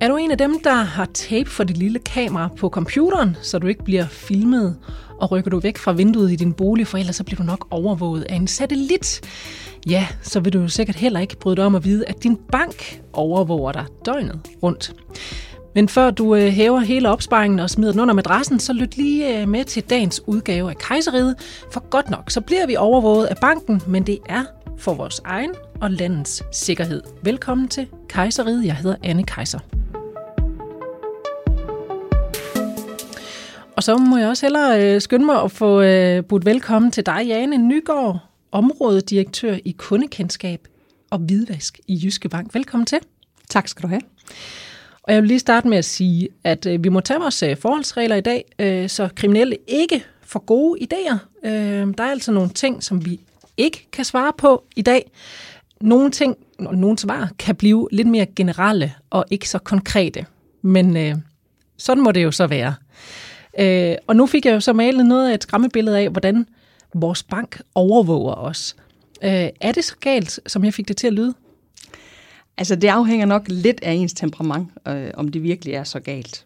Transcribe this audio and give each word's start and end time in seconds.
Er 0.00 0.08
du 0.08 0.16
en 0.16 0.30
af 0.30 0.38
dem, 0.38 0.60
der 0.64 0.74
har 0.74 1.04
tape 1.04 1.50
for 1.50 1.64
det 1.64 1.76
lille 1.76 1.98
kamera 1.98 2.48
på 2.56 2.68
computeren, 2.68 3.36
så 3.42 3.58
du 3.58 3.66
ikke 3.66 3.84
bliver 3.84 4.06
filmet, 4.06 4.76
og 5.20 5.30
rykker 5.30 5.50
du 5.50 5.60
væk 5.60 5.78
fra 5.78 5.92
vinduet 5.92 6.32
i 6.32 6.36
din 6.36 6.52
bolig, 6.52 6.86
for 6.86 6.98
ellers 6.98 7.16
så 7.16 7.24
bliver 7.24 7.36
du 7.36 7.42
nok 7.42 7.66
overvåget 7.70 8.22
af 8.22 8.34
en 8.34 8.46
satellit? 8.46 9.20
Ja, 9.88 10.06
så 10.22 10.40
vil 10.40 10.52
du 10.52 10.60
jo 10.60 10.68
sikkert 10.68 10.96
heller 10.96 11.20
ikke 11.20 11.36
bryde 11.36 11.56
dig 11.56 11.64
om 11.64 11.74
at 11.74 11.84
vide, 11.84 12.04
at 12.06 12.22
din 12.22 12.36
bank 12.52 13.02
overvåger 13.12 13.72
dig 13.72 13.84
døgnet 14.04 14.40
rundt. 14.62 14.94
Men 15.74 15.88
før 15.88 16.10
du 16.10 16.34
øh, 16.34 16.48
hæver 16.48 16.80
hele 16.80 17.08
opsparingen 17.08 17.58
og 17.58 17.70
smider 17.70 17.92
den 17.92 18.00
under 18.00 18.14
madrassen, 18.14 18.60
så 18.60 18.72
lyt 18.72 18.96
lige 18.96 19.40
øh, 19.40 19.48
med 19.48 19.64
til 19.64 19.82
dagens 19.82 20.22
udgave 20.26 20.70
af 20.70 20.78
Kejseriet. 20.78 21.34
For 21.72 21.88
godt 21.90 22.10
nok, 22.10 22.30
så 22.30 22.40
bliver 22.40 22.66
vi 22.66 22.76
overvåget 22.76 23.26
af 23.26 23.36
banken, 23.36 23.82
men 23.86 24.02
det 24.02 24.18
er 24.26 24.44
for 24.78 24.94
vores 24.94 25.20
egen 25.24 25.50
og 25.80 25.90
landets 25.90 26.42
sikkerhed. 26.52 27.02
Velkommen 27.22 27.68
til 27.68 27.86
Kejseriet. 28.08 28.64
Jeg 28.64 28.74
hedder 28.74 28.96
Anne 29.02 29.24
Kejser. 29.24 29.77
Og 33.78 33.84
så 33.84 33.96
må 33.96 34.16
jeg 34.16 34.28
også 34.28 34.46
hellere 34.46 34.94
øh, 34.94 35.00
skynde 35.00 35.26
mig 35.26 35.42
at 35.42 35.50
få 35.52 35.80
øh, 35.80 36.24
budt 36.24 36.44
velkommen 36.44 36.90
til 36.90 37.06
dig, 37.06 37.24
Jane 37.26 37.56
Nygaard, 37.56 38.18
områdedirektør 38.52 39.56
i 39.64 39.74
kundekendskab 39.78 40.68
og 41.10 41.18
hvidvask 41.18 41.80
i 41.88 42.00
Jyske 42.04 42.28
Bank. 42.28 42.54
Velkommen 42.54 42.86
til. 42.86 42.98
Tak 43.50 43.68
skal 43.68 43.82
du 43.82 43.88
have. 43.88 44.00
Og 45.02 45.14
jeg 45.14 45.22
vil 45.22 45.28
lige 45.28 45.38
starte 45.38 45.68
med 45.68 45.78
at 45.78 45.84
sige, 45.84 46.28
at 46.44 46.66
øh, 46.66 46.84
vi 46.84 46.88
må 46.88 47.00
tage 47.00 47.20
vores 47.20 47.42
øh, 47.42 47.56
forholdsregler 47.56 48.16
i 48.16 48.20
dag, 48.20 48.44
øh, 48.58 48.88
så 48.88 49.08
kriminelle 49.16 49.56
ikke 49.66 50.04
får 50.22 50.40
gode 50.40 50.80
idéer. 50.80 51.16
Øh, 51.44 51.94
der 51.98 52.04
er 52.04 52.10
altså 52.10 52.32
nogle 52.32 52.50
ting, 52.50 52.82
som 52.82 53.04
vi 53.04 53.20
ikke 53.56 53.88
kan 53.92 54.04
svare 54.04 54.32
på 54.38 54.64
i 54.76 54.82
dag. 54.82 55.10
Nogle 55.80 56.10
ting, 56.10 56.36
nogle 56.58 56.98
svar, 56.98 57.30
kan 57.38 57.56
blive 57.56 57.88
lidt 57.92 58.08
mere 58.08 58.26
generelle 58.26 58.94
og 59.10 59.24
ikke 59.30 59.48
så 59.48 59.58
konkrete. 59.58 60.26
Men 60.62 60.96
øh, 60.96 61.14
sådan 61.76 62.04
må 62.04 62.12
det 62.12 62.24
jo 62.24 62.30
så 62.30 62.46
være. 62.46 62.74
Øh, 63.58 63.96
og 64.06 64.16
nu 64.16 64.26
fik 64.26 64.46
jeg 64.46 64.52
jo 64.52 64.60
så 64.60 64.72
malet 64.72 65.06
noget 65.06 65.30
af 65.30 65.34
et 65.34 65.42
skræmmebillede 65.42 65.98
af, 65.98 66.10
hvordan 66.10 66.46
vores 66.94 67.22
bank 67.22 67.60
overvåger 67.74 68.34
os. 68.34 68.76
Øh, 69.24 69.48
er 69.60 69.72
det 69.72 69.84
så 69.84 69.96
galt, 70.00 70.40
som 70.46 70.64
jeg 70.64 70.74
fik 70.74 70.88
det 70.88 70.96
til 70.96 71.06
at 71.06 71.12
lyde? 71.12 71.34
Altså, 72.56 72.76
det 72.76 72.88
afhænger 72.88 73.26
nok 73.26 73.44
lidt 73.48 73.80
af 73.82 73.92
ens 73.92 74.12
temperament, 74.12 74.68
øh, 74.88 75.10
om 75.14 75.28
det 75.28 75.42
virkelig 75.42 75.74
er 75.74 75.84
så 75.84 76.00
galt. 76.00 76.44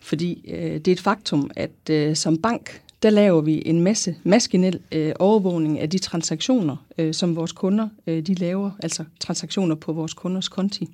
Fordi 0.00 0.44
øh, 0.48 0.74
det 0.74 0.88
er 0.88 0.92
et 0.92 1.00
faktum, 1.00 1.50
at 1.56 1.90
øh, 1.90 2.16
som 2.16 2.38
bank, 2.38 2.80
der 3.02 3.10
laver 3.10 3.40
vi 3.40 3.62
en 3.66 3.80
masse 3.80 4.16
maskinel 4.24 4.80
øh, 4.92 5.12
overvågning 5.18 5.80
af 5.80 5.90
de 5.90 5.98
transaktioner, 5.98 6.76
øh, 6.98 7.14
som 7.14 7.36
vores 7.36 7.52
kunder 7.52 7.88
øh, 8.06 8.26
de 8.26 8.34
laver, 8.34 8.70
altså 8.82 9.04
transaktioner 9.20 9.74
på 9.74 9.92
vores 9.92 10.14
kunders 10.14 10.48
konti. 10.48 10.88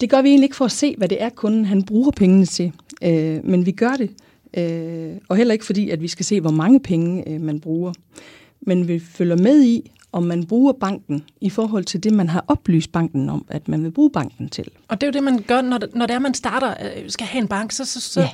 Det 0.00 0.10
gør 0.10 0.22
vi 0.22 0.28
egentlig 0.28 0.44
ikke 0.44 0.56
for 0.56 0.64
at 0.64 0.72
se, 0.72 0.94
hvad 0.98 1.08
det 1.08 1.22
er, 1.22 1.28
kunden 1.28 1.64
han 1.64 1.82
bruger 1.82 2.10
pengene 2.10 2.46
til, 2.46 2.72
øh, 3.04 3.44
men 3.44 3.66
vi 3.66 3.72
gør 3.72 3.92
det, 3.92 4.10
øh, 4.56 5.16
og 5.28 5.36
heller 5.36 5.52
ikke 5.52 5.64
fordi, 5.64 5.90
at 5.90 6.02
vi 6.02 6.08
skal 6.08 6.24
se, 6.24 6.40
hvor 6.40 6.50
mange 6.50 6.80
penge 6.80 7.28
øh, 7.28 7.40
man 7.40 7.60
bruger. 7.60 7.92
Men 8.60 8.88
vi 8.88 8.98
følger 8.98 9.36
med 9.36 9.64
i, 9.64 9.90
om 10.12 10.22
man 10.22 10.46
bruger 10.46 10.72
banken 10.72 11.24
i 11.40 11.50
forhold 11.50 11.84
til 11.84 12.02
det, 12.02 12.12
man 12.12 12.28
har 12.28 12.44
oplyst 12.48 12.92
banken 12.92 13.28
om, 13.28 13.46
at 13.48 13.68
man 13.68 13.84
vil 13.84 13.90
bruge 13.90 14.10
banken 14.10 14.48
til. 14.48 14.68
Og 14.88 15.00
det 15.00 15.06
er 15.06 15.08
jo 15.08 15.12
det, 15.12 15.22
man 15.22 15.42
gør, 15.42 15.60
når, 15.60 15.78
når 15.94 16.06
det 16.06 16.14
er, 16.14 16.18
man 16.18 16.34
starter, 16.34 16.68
øh, 16.68 17.10
skal 17.10 17.26
have 17.26 17.42
en 17.42 17.48
bank, 17.48 17.72
så, 17.72 17.84
så, 17.84 18.00
så 18.00 18.20
ja 18.20 18.28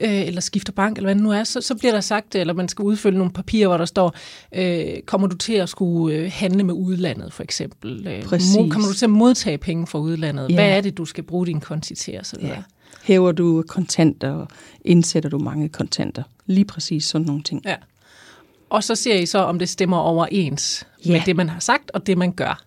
øh, 0.00 0.26
eller 0.26 0.40
skifter 0.40 0.72
bank, 0.72 0.96
eller 0.96 1.06
hvad 1.06 1.14
det 1.14 1.22
nu 1.22 1.32
er, 1.32 1.44
så, 1.44 1.60
så 1.60 1.74
bliver 1.74 1.92
der 1.92 2.00
sagt, 2.00 2.34
eller 2.34 2.54
man 2.54 2.68
skal 2.68 2.82
udfylde 2.82 3.18
nogle 3.18 3.32
papirer, 3.32 3.68
hvor 3.68 3.76
der 3.76 3.84
står, 3.84 4.14
øh, 4.54 5.02
kommer 5.06 5.26
du 5.26 5.36
til 5.36 5.52
at 5.52 5.68
skulle 5.68 6.16
øh, 6.16 6.30
handle 6.34 6.62
med 6.64 6.74
udlandet, 6.74 7.32
for 7.32 7.42
eksempel? 7.42 8.06
Øh, 8.06 8.22
Præcis. 8.22 8.56
Kommer 8.56 8.88
du 8.88 8.94
til 8.94 9.06
at 9.06 9.10
modtage 9.10 9.58
penge 9.58 9.86
fra 9.86 9.98
udlandet? 9.98 10.50
Ja. 10.50 10.54
Hvad 10.54 10.70
er 10.70 10.80
det, 10.80 10.98
du 10.98 11.04
skal 11.04 11.24
bruge 11.24 11.46
din 11.46 11.60
konti 11.60 11.94
til? 11.94 12.18
Og 12.18 12.26
så 12.26 12.36
videre? 12.40 12.54
Ja. 12.54 12.62
Hæver 13.02 13.32
du 13.32 13.64
kontanter, 13.68 14.30
og 14.30 14.48
indsætter 14.84 15.30
du 15.30 15.38
mange 15.38 15.68
kontanter? 15.68 16.22
Lige 16.46 16.64
præcis 16.64 17.04
sådan 17.04 17.26
nogle 17.26 17.42
ting. 17.42 17.62
Ja. 17.64 17.76
Og 18.70 18.84
så 18.84 18.94
ser 18.94 19.14
I 19.14 19.26
så, 19.26 19.38
om 19.38 19.58
det 19.58 19.68
stemmer 19.68 19.96
overens 19.96 20.86
ja. 21.04 21.12
med 21.12 21.20
det, 21.26 21.36
man 21.36 21.48
har 21.48 21.60
sagt, 21.60 21.90
og 21.90 22.06
det, 22.06 22.18
man 22.18 22.32
gør. 22.32 22.64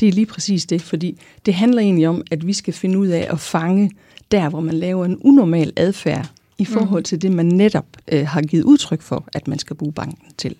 Det 0.00 0.08
er 0.08 0.12
lige 0.12 0.26
præcis 0.26 0.66
det, 0.66 0.82
fordi 0.82 1.20
det 1.46 1.54
handler 1.54 1.82
egentlig 1.82 2.08
om, 2.08 2.22
at 2.30 2.46
vi 2.46 2.52
skal 2.52 2.74
finde 2.74 2.98
ud 2.98 3.06
af 3.06 3.28
at 3.30 3.40
fange 3.40 3.90
der, 4.30 4.48
hvor 4.48 4.60
man 4.60 4.74
laver 4.74 5.04
en 5.04 5.18
unormal 5.20 5.72
adfærd 5.76 6.30
i 6.58 6.64
forhold 6.64 7.04
til 7.04 7.22
det, 7.22 7.32
man 7.32 7.46
netop 7.46 7.86
øh, 8.12 8.26
har 8.26 8.42
givet 8.42 8.64
udtryk 8.64 9.02
for, 9.02 9.28
at 9.32 9.48
man 9.48 9.58
skal 9.58 9.76
bruge 9.76 9.92
banken 9.92 10.28
til. 10.38 10.56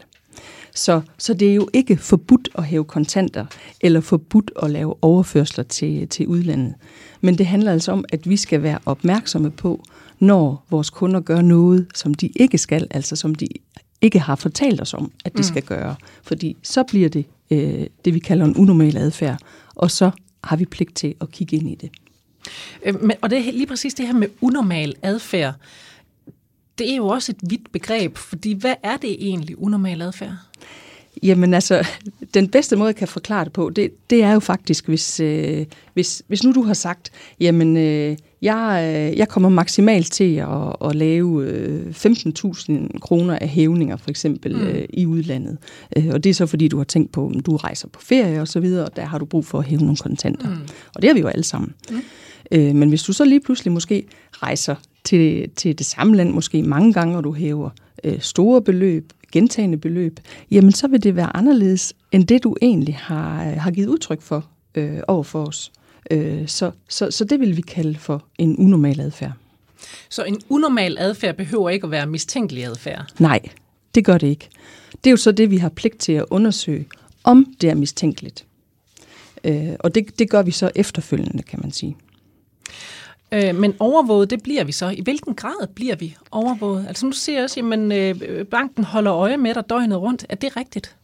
Så, 0.75 1.01
så 1.19 1.35
det 1.35 1.51
er 1.51 1.55
jo 1.55 1.69
ikke 1.73 1.97
forbudt 1.97 2.49
at 2.55 2.65
hæve 2.65 2.85
kontanter, 2.85 3.47
eller 3.81 4.01
forbudt 4.01 4.51
at 4.63 4.71
lave 4.71 4.95
overførsler 5.03 5.65
til, 5.65 6.09
til 6.09 6.27
udlandet. 6.27 6.75
Men 7.21 7.39
det 7.39 7.47
handler 7.47 7.73
altså 7.73 7.93
om, 7.93 8.05
at 8.13 8.29
vi 8.29 8.37
skal 8.37 8.63
være 8.63 8.79
opmærksomme 8.87 9.51
på, 9.51 9.85
når 10.19 10.67
vores 10.71 10.91
kunder 10.91 11.21
gør 11.21 11.41
noget, 11.41 11.87
som 11.95 12.15
de 12.15 12.31
ikke 12.37 12.59
skal, 12.59 12.87
altså 12.91 13.17
som 13.17 13.35
de 13.35 13.47
ikke 14.01 14.19
har 14.19 14.37
fortalt 14.37 14.81
os 14.81 14.95
om, 14.95 15.13
at 15.25 15.33
de 15.33 15.39
mm. 15.39 15.43
skal 15.43 15.63
gøre. 15.63 15.95
Fordi 16.23 16.57
så 16.63 16.83
bliver 16.83 17.09
det 17.09 17.25
øh, 17.51 17.87
det, 18.05 18.15
vi 18.15 18.19
kalder 18.19 18.45
en 18.45 18.57
unormal 18.57 18.97
adfærd, 18.97 19.39
og 19.75 19.91
så 19.91 20.11
har 20.45 20.57
vi 20.57 20.65
pligt 20.65 20.97
til 20.97 21.15
at 21.21 21.31
kigge 21.31 21.57
ind 21.57 21.71
i 21.71 21.75
det. 21.75 21.91
Øh, 22.87 23.03
men, 23.03 23.17
og 23.21 23.31
det 23.31 23.39
er 23.39 23.53
lige 23.53 23.67
præcis 23.67 23.95
det 23.95 24.07
her 24.07 24.15
med 24.15 24.29
unormal 24.41 24.95
adfærd. 25.03 25.55
Det 26.81 26.93
er 26.93 26.97
jo 26.97 27.07
også 27.07 27.33
et 27.33 27.51
vidt 27.51 27.73
begreb, 27.73 28.17
fordi 28.17 28.53
hvad 28.53 28.75
er 28.83 28.97
det 28.97 29.17
egentlig 29.19 29.63
unormal 29.63 30.03
adfærd? 30.03 30.33
Jamen 31.23 31.55
altså, 31.55 31.87
den 32.35 32.49
bedste 32.49 32.77
måde, 32.77 32.87
jeg 32.87 32.97
kan 32.97 33.09
forklare 33.09 33.45
det 33.45 33.53
på, 33.53 33.71
det, 33.71 34.11
det 34.11 34.23
er 34.23 34.33
jo 34.33 34.41
faktisk, 34.41 34.89
hvis, 34.89 35.21
øh, 35.21 35.67
hvis, 35.95 36.23
hvis 36.27 36.45
nu 36.45 36.53
du 36.53 36.63
har 36.63 36.75
sagt, 36.75 37.11
jamen, 37.41 37.77
øh, 37.77 38.17
jeg, 38.43 38.81
øh, 38.85 39.19
jeg 39.19 39.29
kommer 39.29 39.49
maksimalt 39.49 40.13
til 40.13 40.37
at, 40.37 40.77
at 40.85 40.95
lave 40.97 41.45
øh, 41.47 41.87
15.000 41.91 42.99
kroner 42.99 43.39
af 43.41 43.49
hævninger, 43.49 43.97
for 43.97 44.11
eksempel, 44.11 44.57
mm. 44.57 44.63
øh, 44.63 44.85
i 44.93 45.07
udlandet. 45.07 45.59
Øh, 45.97 46.09
og 46.13 46.25
det 46.25 46.31
er 46.31 46.35
så, 46.35 46.47
fordi 46.47 46.69
du 46.69 46.77
har 46.77 46.85
tænkt 46.85 47.13
på, 47.13 47.33
at 47.39 47.47
du 47.47 47.57
rejser 47.57 47.89
på 47.89 48.01
ferie 48.03 48.41
og 48.41 48.49
så 48.49 48.61
videre, 48.61 48.85
og 48.85 48.97
der 48.97 49.05
har 49.05 49.19
du 49.19 49.25
brug 49.25 49.47
for 49.47 49.59
at 49.59 49.65
hæve 49.65 49.81
nogle 49.81 49.97
kontanter. 49.97 50.49
Mm. 50.49 50.69
Og 50.95 51.03
det 51.03 51.09
har 51.09 51.15
vi 51.15 51.21
jo 51.21 51.29
alle 51.29 51.45
sammen. 51.45 51.75
Mm. 51.91 52.03
Øh, 52.53 52.75
men 52.75 52.89
hvis 52.89 53.03
du 53.03 53.13
så 53.13 53.25
lige 53.25 53.41
pludselig 53.41 53.73
måske 53.73 54.07
rejser 54.33 54.75
til, 55.05 55.51
til 55.51 55.79
det 55.79 55.87
samme 55.87 56.17
land, 56.17 56.31
måske 56.31 56.63
mange 56.63 56.93
gange, 56.93 57.17
og 57.17 57.25
du 57.25 57.33
hæver 57.33 57.71
øh, 58.05 58.21
store 58.21 58.63
beløb, 58.63 59.13
gentagende 59.33 59.79
beløb, 59.79 60.21
jamen 60.51 60.73
så 60.73 60.89
vil 60.89 61.03
det 61.03 61.17
være 61.17 61.37
anderledes, 61.37 61.95
end 62.13 62.27
det 62.27 62.45
du 62.45 62.57
egentlig 62.63 62.97
har, 62.97 63.43
har 63.45 63.71
givet 63.71 63.89
udtryk 63.89 64.23
for 64.23 64.47
øh, 64.75 64.99
over 65.09 65.23
for 65.23 65.47
os. 65.47 65.73
Øh, 66.11 66.49
så, 66.49 66.71
så, 66.89 67.11
så 67.11 67.25
det 67.25 67.41
vil 67.41 67.57
vi 67.57 67.63
kalde 67.63 67.99
for 67.99 68.25
en 68.39 68.57
unormal 68.57 69.01
adfærd. 69.01 69.33
Så 70.09 70.25
en 70.25 70.41
unormal 70.49 70.97
adfærd 70.99 71.37
behøver 71.37 71.71
ikke 71.71 71.85
at 71.85 71.91
være 71.91 72.07
mistænkelig 72.07 72.65
adfærd? 72.65 73.13
Nej, 73.19 73.41
det 73.95 74.05
gør 74.05 74.19
det 74.19 74.27
ikke. 74.27 74.49
Det 74.93 75.07
er 75.07 75.11
jo 75.11 75.17
så 75.17 75.33
det, 75.33 75.51
vi 75.51 75.57
har 75.57 75.69
pligt 75.69 75.99
til 75.99 76.13
at 76.13 76.25
undersøge, 76.31 76.87
om 77.25 77.55
det 77.61 77.71
er 77.71 77.75
mistænkeligt. 77.75 78.47
Øh, 79.45 79.73
og 79.81 79.95
det, 79.95 80.19
det 80.19 80.31
gør 80.31 80.43
vi 80.43 80.51
så 80.51 80.71
efterfølgende, 80.75 81.43
kan 81.43 81.59
man 81.63 81.73
sige. 81.73 81.97
Øh, 83.33 83.55
men 83.55 83.75
overvåget, 83.79 84.31
det 84.31 84.43
bliver 84.43 84.65
vi 84.65 84.73
så. 84.73 84.89
I 84.89 85.01
hvilken 85.01 85.35
grad 85.35 85.67
bliver 85.75 85.97
vi 85.97 86.17
overvåget? 86.31 86.85
Altså 86.89 87.07
nu 87.07 87.13
ser 87.13 87.35
jeg 87.35 87.43
også, 87.45 87.61
at 87.93 88.23
øh, 88.23 88.45
banken 88.45 88.85
holder 88.85 89.15
øje 89.15 89.37
med 89.37 89.55
dig 89.55 89.65
døgnet 89.71 90.01
rundt. 90.01 90.27
Er 90.29 90.35
det 90.35 90.57
rigtigt? 90.57 90.97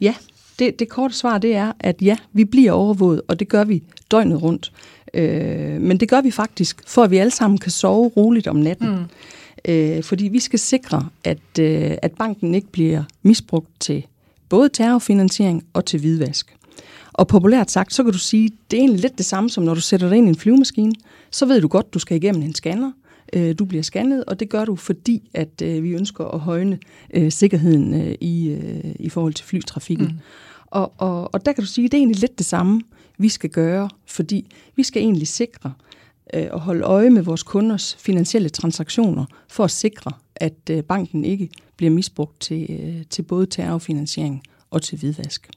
Ja, 0.00 0.14
det, 0.58 0.78
det 0.78 0.88
korte 0.88 1.14
svar 1.14 1.38
det 1.38 1.54
er, 1.54 1.72
at 1.80 2.02
ja, 2.02 2.16
vi 2.32 2.44
bliver 2.44 2.72
overvåget, 2.72 3.22
og 3.28 3.40
det 3.40 3.48
gør 3.48 3.64
vi 3.64 3.82
døgnet 4.10 4.42
rundt. 4.42 4.72
Øh, 5.14 5.80
men 5.80 6.00
det 6.00 6.08
gør 6.08 6.20
vi 6.20 6.30
faktisk, 6.30 6.82
for 6.86 7.04
at 7.04 7.10
vi 7.10 7.16
alle 7.16 7.30
sammen 7.30 7.58
kan 7.58 7.70
sove 7.70 8.08
roligt 8.08 8.46
om 8.46 8.56
natten. 8.56 8.88
Mm. 8.88 9.04
Øh, 9.72 10.02
fordi 10.02 10.28
vi 10.28 10.40
skal 10.40 10.58
sikre, 10.58 11.08
at, 11.24 11.58
øh, 11.60 11.96
at 12.02 12.12
banken 12.12 12.54
ikke 12.54 12.68
bliver 12.68 13.02
misbrugt 13.22 13.80
til 13.80 14.06
både 14.48 14.68
terrorfinansiering 14.68 15.64
og 15.72 15.84
til 15.84 16.00
hvidvask. 16.00 16.56
Og 17.20 17.28
populært 17.28 17.70
sagt, 17.70 17.94
så 17.94 18.02
kan 18.02 18.12
du 18.12 18.18
sige, 18.18 18.50
det 18.70 18.76
er 18.76 18.80
egentlig 18.80 19.00
lidt 19.00 19.18
det 19.18 19.26
samme, 19.26 19.50
som 19.50 19.64
når 19.64 19.74
du 19.74 19.80
sætter 19.80 20.08
dig 20.08 20.18
ind 20.18 20.26
i 20.26 20.28
en 20.28 20.36
flyvemaskine. 20.36 20.92
Så 21.30 21.46
ved 21.46 21.60
du 21.60 21.68
godt, 21.68 21.94
du 21.94 21.98
skal 21.98 22.16
igennem 22.16 22.42
en 22.42 22.54
scanner. 22.54 22.92
Øh, 23.32 23.54
du 23.58 23.64
bliver 23.64 23.82
scannet, 23.82 24.24
og 24.24 24.40
det 24.40 24.48
gør 24.48 24.64
du, 24.64 24.76
fordi 24.76 25.30
at 25.34 25.62
øh, 25.62 25.82
vi 25.82 25.90
ønsker 25.90 26.24
at 26.24 26.40
højne 26.40 26.78
øh, 27.14 27.32
sikkerheden 27.32 27.94
øh, 27.94 28.14
i, 28.20 28.48
øh, 28.48 28.94
i 29.00 29.08
forhold 29.08 29.34
til 29.34 29.46
flytrafikken. 29.46 30.06
Mm. 30.06 30.18
Og, 30.66 30.92
og, 30.98 31.34
og 31.34 31.46
der 31.46 31.52
kan 31.52 31.64
du 31.64 31.68
sige, 31.68 31.84
at 31.84 31.92
det 31.92 31.98
er 31.98 32.00
egentlig 32.00 32.20
lidt 32.20 32.38
det 32.38 32.46
samme, 32.46 32.80
vi 33.18 33.28
skal 33.28 33.50
gøre, 33.50 33.88
fordi 34.06 34.46
vi 34.76 34.82
skal 34.82 35.02
egentlig 35.02 35.28
sikre 35.28 35.72
øh, 36.34 36.48
at 36.52 36.60
holde 36.60 36.82
øje 36.82 37.10
med 37.10 37.22
vores 37.22 37.42
kunders 37.42 37.96
finansielle 38.00 38.48
transaktioner, 38.48 39.24
for 39.48 39.64
at 39.64 39.70
sikre, 39.70 40.12
at 40.36 40.70
øh, 40.70 40.82
banken 40.82 41.24
ikke 41.24 41.48
bliver 41.76 41.90
misbrugt 41.90 42.40
til, 42.40 42.66
øh, 42.70 43.02
til 43.10 43.22
både 43.22 43.46
terrorfinansiering 43.46 44.42
og 44.70 44.82
til 44.82 44.98
hvidvask. 44.98 45.50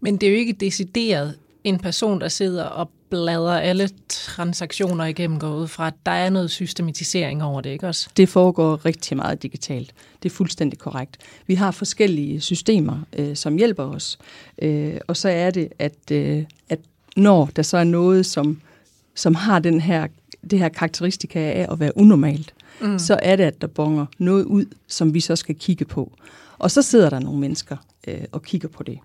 Men 0.00 0.16
det 0.16 0.26
er 0.26 0.30
jo 0.30 0.38
ikke 0.38 0.52
decideret 0.52 1.34
en 1.64 1.78
person, 1.78 2.20
der 2.20 2.28
sidder 2.28 2.64
og 2.64 2.90
bladrer 3.10 3.60
alle 3.60 3.88
transaktioner 4.08 5.04
igennem 5.04 5.38
går 5.38 5.54
ud 5.54 5.68
fra, 5.68 5.86
at 5.86 5.94
der 6.06 6.12
er 6.12 6.30
noget 6.30 6.50
systematisering 6.50 7.42
over 7.42 7.60
det, 7.60 7.70
ikke 7.70 7.86
også? 7.86 8.08
Det 8.16 8.28
foregår 8.28 8.84
rigtig 8.84 9.16
meget 9.16 9.42
digitalt. 9.42 9.94
Det 10.22 10.30
er 10.30 10.34
fuldstændig 10.34 10.78
korrekt. 10.78 11.16
Vi 11.46 11.54
har 11.54 11.70
forskellige 11.70 12.40
systemer, 12.40 12.98
øh, 13.12 13.36
som 13.36 13.56
hjælper 13.56 13.84
os. 13.84 14.18
Øh, 14.62 14.96
og 15.06 15.16
så 15.16 15.28
er 15.28 15.50
det, 15.50 15.68
at, 15.78 16.10
øh, 16.10 16.44
at 16.68 16.78
når 17.16 17.50
der 17.56 17.62
så 17.62 17.76
er 17.76 17.84
noget, 17.84 18.26
som 18.26 18.60
som 19.14 19.34
har 19.34 19.58
den 19.58 19.80
her, 19.80 20.06
det 20.50 20.58
her 20.58 20.68
karakteristika 20.68 21.38
af 21.38 21.66
at 21.70 21.80
være 21.80 21.96
unormalt, 21.96 22.54
mm. 22.80 22.98
så 22.98 23.18
er 23.22 23.36
det, 23.36 23.44
at 23.44 23.60
der 23.60 23.66
bonger 23.66 24.06
noget 24.18 24.44
ud, 24.44 24.64
som 24.86 25.14
vi 25.14 25.20
så 25.20 25.36
skal 25.36 25.54
kigge 25.54 25.84
på. 25.84 26.12
Og 26.58 26.70
så 26.70 26.82
sidder 26.82 27.10
der 27.10 27.18
nogle 27.18 27.40
mennesker 27.40 27.76
øh, 28.08 28.24
og 28.32 28.42
kigger 28.42 28.68
på 28.68 28.82
det. 28.82 28.98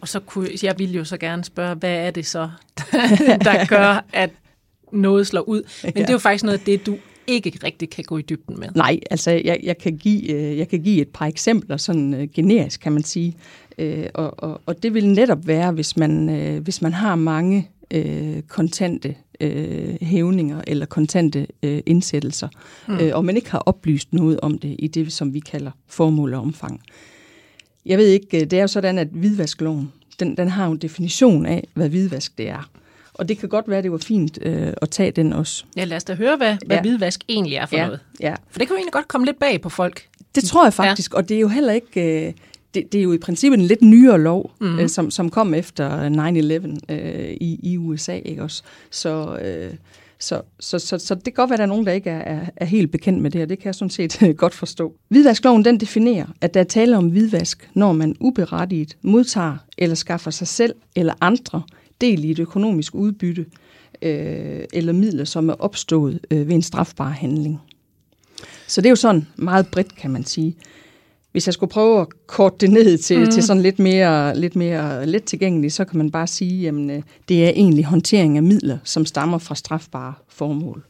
Og 0.00 0.08
så 0.08 0.20
kunne 0.20 0.48
jeg 0.62 0.74
ville 0.78 0.94
jo 0.94 1.04
så 1.04 1.16
gerne 1.16 1.44
spørge, 1.44 1.74
hvad 1.74 1.94
er 1.94 2.10
det 2.10 2.26
så, 2.26 2.50
der 3.46 3.66
gør, 3.66 4.04
at 4.12 4.30
noget 4.92 5.26
slår 5.26 5.40
ud? 5.40 5.62
Men 5.82 5.92
ja. 5.96 6.00
det 6.00 6.08
er 6.08 6.12
jo 6.12 6.18
faktisk 6.18 6.44
noget 6.44 6.58
af 6.58 6.64
det, 6.64 6.86
du 6.86 6.96
ikke 7.26 7.58
rigtig 7.64 7.90
kan 7.90 8.04
gå 8.04 8.18
i 8.18 8.22
dybden 8.22 8.60
med. 8.60 8.68
Nej, 8.74 9.00
altså 9.10 9.30
jeg, 9.30 9.60
jeg, 9.62 9.78
kan, 9.78 9.96
give, 9.96 10.30
øh, 10.30 10.58
jeg 10.58 10.68
kan 10.68 10.82
give 10.82 11.00
et 11.00 11.08
par 11.08 11.26
eksempler, 11.26 11.76
sådan 11.76 12.14
uh, 12.14 12.22
generisk 12.34 12.80
kan 12.80 12.92
man 12.92 13.02
sige. 13.02 13.36
Uh, 13.78 14.04
og, 14.14 14.34
og, 14.42 14.60
og 14.66 14.82
det 14.82 14.94
vil 14.94 15.08
netop 15.08 15.46
være, 15.46 15.72
hvis 15.72 15.96
man, 15.96 16.28
hvis 16.62 16.82
man 16.82 16.92
har 16.92 17.16
mange 17.16 17.70
uh, 17.94 18.40
kontante 18.48 19.14
uh, 19.44 19.94
hævninger 20.00 20.60
eller 20.66 20.86
kontante 20.86 21.46
uh, 21.62 21.78
indsættelser, 21.86 22.48
mm. 22.88 22.94
uh, 22.94 23.08
og 23.12 23.24
man 23.24 23.36
ikke 23.36 23.50
har 23.50 23.58
oplyst 23.58 24.12
noget 24.12 24.40
om 24.40 24.58
det 24.58 24.76
i 24.78 24.86
det, 24.86 25.12
som 25.12 25.34
vi 25.34 25.40
kalder 25.40 25.70
formål 25.86 26.34
og 26.34 26.40
omfang. 26.40 26.80
Jeg 27.86 27.98
ved 27.98 28.06
ikke, 28.06 28.44
det 28.44 28.52
er 28.52 28.60
jo 28.60 28.66
sådan, 28.66 28.98
at 28.98 29.08
hvidvaskloven, 29.12 29.92
den, 30.20 30.36
den 30.36 30.48
har 30.48 30.66
en 30.66 30.76
definition 30.76 31.46
af, 31.46 31.68
hvad 31.74 31.88
hvidvask 31.88 32.38
det 32.38 32.48
er. 32.48 32.70
Og 33.14 33.28
det 33.28 33.38
kan 33.38 33.48
godt 33.48 33.68
være, 33.68 33.82
det 33.82 33.92
var 33.92 33.98
fint 33.98 34.38
øh, 34.42 34.72
at 34.82 34.90
tage 34.90 35.10
den 35.10 35.32
også. 35.32 35.64
Ja, 35.76 35.84
lad 35.84 35.96
os 35.96 36.04
da 36.04 36.14
høre, 36.14 36.36
hvad, 36.36 36.56
hvad 36.66 36.76
ja. 36.76 36.82
hvidvask 36.82 37.20
egentlig 37.28 37.56
er 37.56 37.66
for 37.66 37.76
ja. 37.76 37.84
noget. 37.84 38.00
Ja. 38.20 38.34
For 38.50 38.58
det 38.58 38.68
kan 38.68 38.74
jo 38.74 38.76
egentlig 38.76 38.92
godt 38.92 39.08
komme 39.08 39.24
lidt 39.24 39.38
bag 39.38 39.60
på 39.60 39.68
folk. 39.68 40.08
Det 40.34 40.44
tror 40.44 40.64
jeg 40.64 40.74
faktisk, 40.74 41.12
ja. 41.12 41.16
og 41.16 41.28
det 41.28 41.36
er 41.36 41.40
jo 41.40 41.48
heller 41.48 41.72
ikke... 41.72 42.26
Øh, 42.26 42.32
det, 42.74 42.92
det 42.92 42.98
er 42.98 43.02
jo 43.02 43.12
i 43.12 43.18
princippet 43.18 43.60
en 43.60 43.66
lidt 43.66 43.82
nyere 43.82 44.20
lov, 44.20 44.52
mm-hmm. 44.60 44.78
øh, 44.78 44.88
som, 44.88 45.10
som 45.10 45.30
kom 45.30 45.54
efter 45.54 46.08
9-11 46.88 46.94
øh, 46.94 47.36
i, 47.40 47.60
i 47.62 47.78
USA, 47.78 48.18
ikke 48.24 48.42
også? 48.42 48.62
Så, 48.90 49.38
øh, 49.38 49.74
så, 50.18 50.42
så, 50.60 50.78
så, 50.78 50.98
så 50.98 51.14
det 51.14 51.24
kan 51.24 51.32
godt 51.32 51.50
være, 51.50 51.54
at 51.54 51.58
der 51.58 51.64
er 51.64 51.68
nogen, 51.68 51.86
der 51.86 51.92
ikke 51.92 52.10
er, 52.10 52.36
er, 52.36 52.46
er 52.56 52.64
helt 52.64 52.92
bekendt 52.92 53.22
med 53.22 53.30
det, 53.30 53.38
her. 53.38 53.46
det 53.46 53.58
kan 53.58 53.66
jeg 53.66 53.74
sådan 53.74 53.90
set 53.90 54.22
øh, 54.22 54.34
godt 54.34 54.54
forstå. 54.54 54.94
Hvidvaskloven 55.08 55.64
den 55.64 55.80
definerer, 55.80 56.26
at 56.40 56.54
der 56.54 56.60
er 56.60 56.64
tale 56.64 56.96
om 56.96 57.08
hvidvask, 57.08 57.70
når 57.74 57.92
man 57.92 58.16
uberettiget 58.20 58.96
modtager 59.02 59.56
eller 59.78 59.96
skaffer 59.96 60.30
sig 60.30 60.48
selv 60.48 60.74
eller 60.96 61.14
andre 61.20 61.62
del 62.00 62.24
i 62.24 62.30
et 62.30 62.38
økonomisk 62.38 62.94
udbytte 62.94 63.46
øh, 64.02 64.64
eller 64.72 64.92
midler, 64.92 65.24
som 65.24 65.48
er 65.48 65.54
opstået 65.54 66.20
øh, 66.30 66.48
ved 66.48 66.54
en 66.54 66.62
strafbar 66.62 67.08
handling. 67.08 67.60
Så 68.66 68.80
det 68.80 68.86
er 68.86 68.90
jo 68.90 68.96
sådan 68.96 69.26
meget 69.36 69.66
bredt, 69.66 69.96
kan 69.96 70.10
man 70.10 70.24
sige. 70.24 70.56
Hvis 71.36 71.46
jeg 71.46 71.54
skulle 71.54 71.70
prøve 71.70 72.00
at 72.00 72.06
korte 72.26 72.56
det 72.60 72.70
ned 72.70 72.98
til, 72.98 73.18
mm. 73.18 73.30
til 73.30 73.42
sådan 73.42 73.62
lidt 73.62 73.78
mere, 73.78 74.38
lidt 74.38 74.56
mere 74.56 75.06
let 75.06 75.24
tilgængeligt, 75.24 75.72
så 75.72 75.84
kan 75.84 75.98
man 75.98 76.10
bare 76.10 76.26
sige, 76.26 76.68
at 76.68 76.74
øh, 76.74 77.02
det 77.28 77.44
er 77.44 77.48
egentlig 77.48 77.84
håndtering 77.84 78.36
af 78.36 78.42
midler, 78.42 78.78
som 78.84 79.06
stammer 79.06 79.38
fra 79.38 79.54
strafbare 79.54 80.14
formål. 80.28 80.84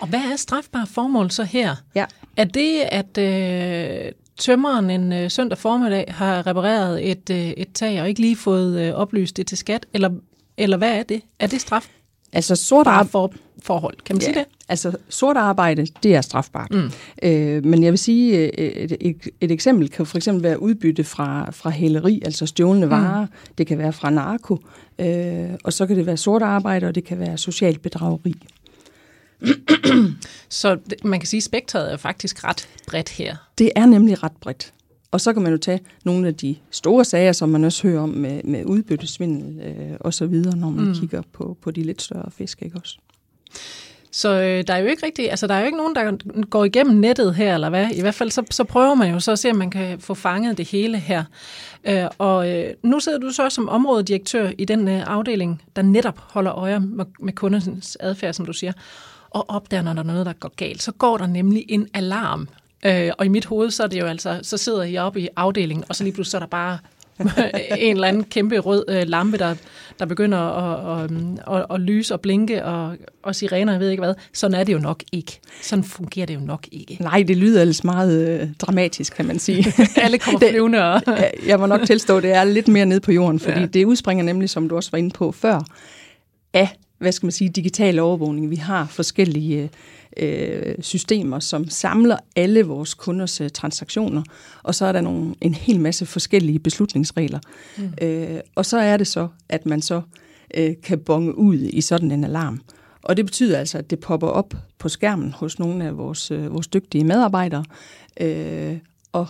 Og 0.00 0.08
hvad 0.08 0.20
er 0.20 0.36
strafbare 0.36 0.86
formål 0.86 1.30
så 1.30 1.44
her? 1.44 1.76
Ja. 1.94 2.04
Er 2.36 2.44
det, 2.44 2.80
at 2.80 3.18
øh, 3.18 4.12
tømmeren 4.38 4.90
en 4.90 5.12
øh, 5.12 5.30
søndag 5.30 5.58
formiddag 5.58 6.04
har 6.08 6.46
repareret 6.46 7.10
et, 7.10 7.30
øh, 7.30 7.50
et 7.50 7.72
tag 7.74 8.00
og 8.00 8.08
ikke 8.08 8.20
lige 8.20 8.36
fået 8.36 8.80
øh, 8.80 8.94
oplyst 8.94 9.36
det 9.36 9.46
til 9.46 9.58
skat? 9.58 9.86
Eller 9.94 10.10
eller 10.56 10.76
hvad 10.76 10.98
er 10.98 11.02
det? 11.02 11.22
Er 11.38 11.46
det 11.46 11.60
straf? 11.60 11.88
Altså 12.32 12.56
sort 12.56 12.86
arbejde... 12.86 13.10
For, 13.10 13.32
forhold, 13.62 13.96
kan 14.04 14.16
man 14.16 14.20
ja, 14.20 14.26
sige 14.26 14.34
det? 14.34 14.44
Altså 14.68 14.96
sort 15.08 15.36
arbejde, 15.36 15.86
det 16.02 16.14
er 16.14 16.20
strafbart. 16.20 16.70
Mm. 16.70 16.90
Øh, 17.22 17.64
men 17.64 17.82
jeg 17.82 17.92
vil 17.92 17.98
sige, 17.98 18.38
øh, 18.38 18.48
et, 18.48 18.96
et, 19.00 19.28
et 19.40 19.50
eksempel 19.50 19.90
kan 19.90 20.06
for 20.06 20.16
eksempel 20.16 20.42
være 20.42 20.62
udbytte 20.62 21.04
fra, 21.04 21.50
fra 21.50 21.70
hæleri, 21.70 22.22
altså 22.24 22.46
stjålende 22.46 22.86
mm. 22.86 22.90
varer. 22.90 23.26
Det 23.58 23.66
kan 23.66 23.78
være 23.78 23.92
fra 23.92 24.10
narko, 24.10 24.58
øh, 24.98 25.50
og 25.64 25.72
så 25.72 25.86
kan 25.86 25.96
det 25.96 26.06
være 26.06 26.16
sort 26.16 26.42
arbejde, 26.42 26.86
og 26.86 26.94
det 26.94 27.04
kan 27.04 27.18
være 27.18 27.38
socialt 27.38 27.82
bedrageri. 27.82 28.34
så 30.48 30.78
man 31.04 31.20
kan 31.20 31.26
sige, 31.26 31.38
at 31.38 31.44
spektret 31.44 31.92
er 31.92 31.96
faktisk 31.96 32.44
ret 32.44 32.68
bredt 32.86 33.08
her. 33.08 33.36
Det 33.58 33.70
er 33.76 33.86
nemlig 33.86 34.22
ret 34.22 34.32
bredt. 34.40 34.72
Og 35.10 35.20
så 35.20 35.32
kan 35.32 35.42
man 35.42 35.52
jo 35.52 35.58
tage 35.58 35.80
nogle 36.04 36.26
af 36.26 36.34
de 36.34 36.56
store 36.70 37.04
sager, 37.04 37.32
som 37.32 37.48
man 37.48 37.64
også 37.64 37.88
hører 37.88 38.00
om 38.00 38.08
med, 38.08 38.40
med 38.44 38.64
udbyttesvindel 38.64 39.60
øh, 39.66 39.96
og 40.00 40.14
så 40.14 40.26
videre, 40.26 40.56
når 40.56 40.70
man 40.70 40.84
mm. 40.84 40.94
kigger 40.94 41.22
på, 41.32 41.56
på 41.62 41.70
de 41.70 41.82
lidt 41.82 42.02
større 42.02 42.30
fisk, 42.30 42.62
ikke 42.62 42.78
også? 42.78 42.98
Så 44.12 44.28
øh, 44.28 44.64
der 44.66 44.74
er 44.74 44.78
jo 44.78 44.86
ikke 44.86 45.06
rigtig, 45.06 45.30
altså 45.30 45.46
der 45.46 45.54
er 45.54 45.60
jo 45.60 45.66
ikke 45.66 45.78
nogen, 45.78 45.94
der 45.94 46.12
går 46.44 46.64
igennem 46.64 46.96
nettet 46.96 47.34
her, 47.34 47.54
eller 47.54 47.68
hvad? 47.68 47.88
I 47.94 48.00
hvert 48.00 48.14
fald 48.14 48.30
så, 48.30 48.42
så 48.50 48.64
prøver 48.64 48.94
man 48.94 49.12
jo 49.12 49.20
så 49.20 49.32
at 49.32 49.38
se, 49.38 49.50
om 49.50 49.56
man 49.56 49.70
kan 49.70 50.00
få 50.00 50.14
fanget 50.14 50.58
det 50.58 50.68
hele 50.68 50.98
her. 50.98 51.24
Øh, 51.84 52.04
og 52.18 52.50
øh, 52.50 52.74
nu 52.82 53.00
sidder 53.00 53.18
du 53.18 53.30
så 53.30 53.50
som 53.50 53.68
områdedirektør 53.68 54.50
i 54.58 54.64
den 54.64 54.88
øh, 54.88 55.02
afdeling, 55.06 55.62
der 55.76 55.82
netop 55.82 56.18
holder 56.18 56.54
øje 56.54 56.80
med, 56.80 57.04
med 57.20 57.32
kundens 57.32 57.96
adfærd, 58.00 58.34
som 58.34 58.46
du 58.46 58.52
siger, 58.52 58.72
og 59.30 59.50
opdager, 59.50 59.82
når 59.82 59.92
der 59.92 60.00
er 60.00 60.06
noget, 60.06 60.26
der 60.26 60.32
går 60.32 60.52
galt. 60.56 60.82
Så 60.82 60.92
går 60.92 61.16
der 61.16 61.26
nemlig 61.26 61.64
en 61.68 61.88
alarm 61.94 62.48
Øh, 62.86 63.10
og 63.18 63.26
i 63.26 63.28
mit 63.28 63.44
hoved, 63.44 63.70
så 63.70 63.82
er 63.82 63.86
det 63.86 64.00
jo 64.00 64.06
altså, 64.06 64.40
så 64.42 64.56
sidder 64.56 64.82
jeg 64.82 65.02
oppe 65.02 65.20
i 65.20 65.28
afdelingen, 65.36 65.84
og 65.88 65.96
så 65.96 66.04
lige 66.04 66.14
pludselig 66.14 66.30
så 66.30 66.36
er 66.36 66.40
der 66.40 66.46
bare 66.46 66.78
en 67.78 67.96
eller 67.96 68.08
anden 68.08 68.24
kæmpe 68.24 68.58
rød 68.58 68.84
øh, 68.88 69.02
lampe, 69.06 69.38
der, 69.38 69.54
der 69.98 70.06
begynder 70.06 70.38
at, 70.38 71.04
at, 71.04 71.10
at, 71.56 71.66
at 71.70 71.80
lyse 71.80 72.14
og 72.14 72.20
blinke, 72.20 72.64
og, 72.64 72.96
og 73.22 73.34
sirener, 73.34 73.72
jeg 73.72 73.80
ved 73.80 73.90
ikke 73.90 74.02
hvad. 74.02 74.14
Sådan 74.32 74.60
er 74.60 74.64
det 74.64 74.72
jo 74.72 74.78
nok 74.78 75.02
ikke. 75.12 75.40
Sådan 75.62 75.84
fungerer 75.84 76.26
det 76.26 76.34
jo 76.34 76.40
nok 76.40 76.66
ikke. 76.72 76.96
Nej, 77.00 77.24
det 77.28 77.36
lyder 77.36 77.60
ellers 77.60 77.84
meget 77.84 78.28
øh, 78.28 78.48
dramatisk, 78.58 79.12
kan 79.16 79.26
man 79.26 79.38
sige. 79.38 79.72
Alle 80.04 80.18
kommer 80.18 80.38
flyvende. 80.50 80.94
Og 80.94 81.02
jeg 81.46 81.60
må 81.60 81.66
nok 81.66 81.80
tilstå, 81.86 82.20
det 82.20 82.32
er 82.32 82.44
lidt 82.44 82.68
mere 82.68 82.86
nede 82.86 83.00
på 83.00 83.12
jorden, 83.12 83.40
fordi 83.40 83.60
ja. 83.60 83.66
det 83.66 83.84
udspringer 83.84 84.24
nemlig, 84.24 84.50
som 84.50 84.68
du 84.68 84.76
også 84.76 84.90
var 84.90 84.98
inde 84.98 85.10
på 85.10 85.32
før, 85.32 85.60
af, 86.52 86.68
hvad 86.98 87.12
skal 87.12 87.26
man 87.26 87.32
sige, 87.32 87.48
digital 87.48 87.98
overvågning. 87.98 88.50
Vi 88.50 88.56
har 88.56 88.86
forskellige 88.86 89.62
øh, 89.62 89.68
systemer, 90.80 91.38
som 91.38 91.68
samler 91.68 92.16
alle 92.36 92.62
vores 92.62 92.94
kunders 92.94 93.40
øh, 93.40 93.50
transaktioner, 93.50 94.22
og 94.62 94.74
så 94.74 94.84
er 94.86 94.92
der 94.92 95.00
nogle, 95.00 95.34
en 95.40 95.54
hel 95.54 95.80
masse 95.80 96.06
forskellige 96.06 96.58
beslutningsregler. 96.58 97.38
Mm. 97.78 97.92
Øh, 98.02 98.40
og 98.54 98.66
så 98.66 98.78
er 98.78 98.96
det 98.96 99.06
så, 99.06 99.28
at 99.48 99.66
man 99.66 99.82
så 99.82 100.02
øh, 100.54 100.74
kan 100.82 100.98
bonge 100.98 101.38
ud 101.38 101.58
i 101.58 101.80
sådan 101.80 102.10
en 102.10 102.24
alarm. 102.24 102.60
Og 103.02 103.16
det 103.16 103.24
betyder 103.24 103.58
altså, 103.58 103.78
at 103.78 103.90
det 103.90 104.00
popper 104.00 104.28
op 104.28 104.54
på 104.78 104.88
skærmen 104.88 105.32
hos 105.32 105.58
nogle 105.58 105.84
af 105.84 105.96
vores, 105.96 106.30
øh, 106.30 106.52
vores 106.52 106.66
dygtige 106.66 107.04
medarbejdere, 107.04 107.64
øh, 108.20 108.78
og 109.12 109.28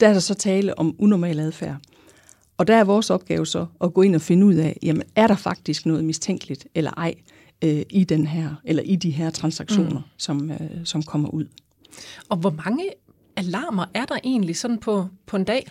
der 0.00 0.08
er 0.08 0.12
der 0.12 0.20
så 0.20 0.34
tale 0.34 0.78
om 0.78 0.94
unormal 0.98 1.40
adfærd. 1.40 1.76
Og 2.58 2.66
der 2.66 2.76
er 2.76 2.84
vores 2.84 3.10
opgave 3.10 3.46
så 3.46 3.66
at 3.80 3.94
gå 3.94 4.02
ind 4.02 4.14
og 4.14 4.20
finde 4.20 4.46
ud 4.46 4.54
af, 4.54 4.78
jamen 4.82 5.02
er 5.16 5.26
der 5.26 5.36
faktisk 5.36 5.86
noget 5.86 6.04
mistænkeligt 6.04 6.66
eller 6.74 6.90
ej? 6.90 7.14
Øh, 7.62 7.82
i 7.90 8.04
den 8.04 8.26
her 8.26 8.54
eller 8.64 8.82
i 8.82 8.96
de 8.96 9.10
her 9.10 9.30
transaktioner, 9.30 9.98
mm. 9.98 10.06
som, 10.16 10.50
øh, 10.50 10.70
som 10.84 11.02
kommer 11.02 11.28
ud. 11.28 11.44
Og 12.28 12.36
hvor 12.36 12.54
mange 12.64 12.84
alarmer 13.36 13.84
er 13.94 14.04
der 14.04 14.16
egentlig 14.24 14.56
sådan 14.56 14.78
på, 14.78 15.06
på 15.26 15.36
en 15.36 15.44
dag? 15.44 15.70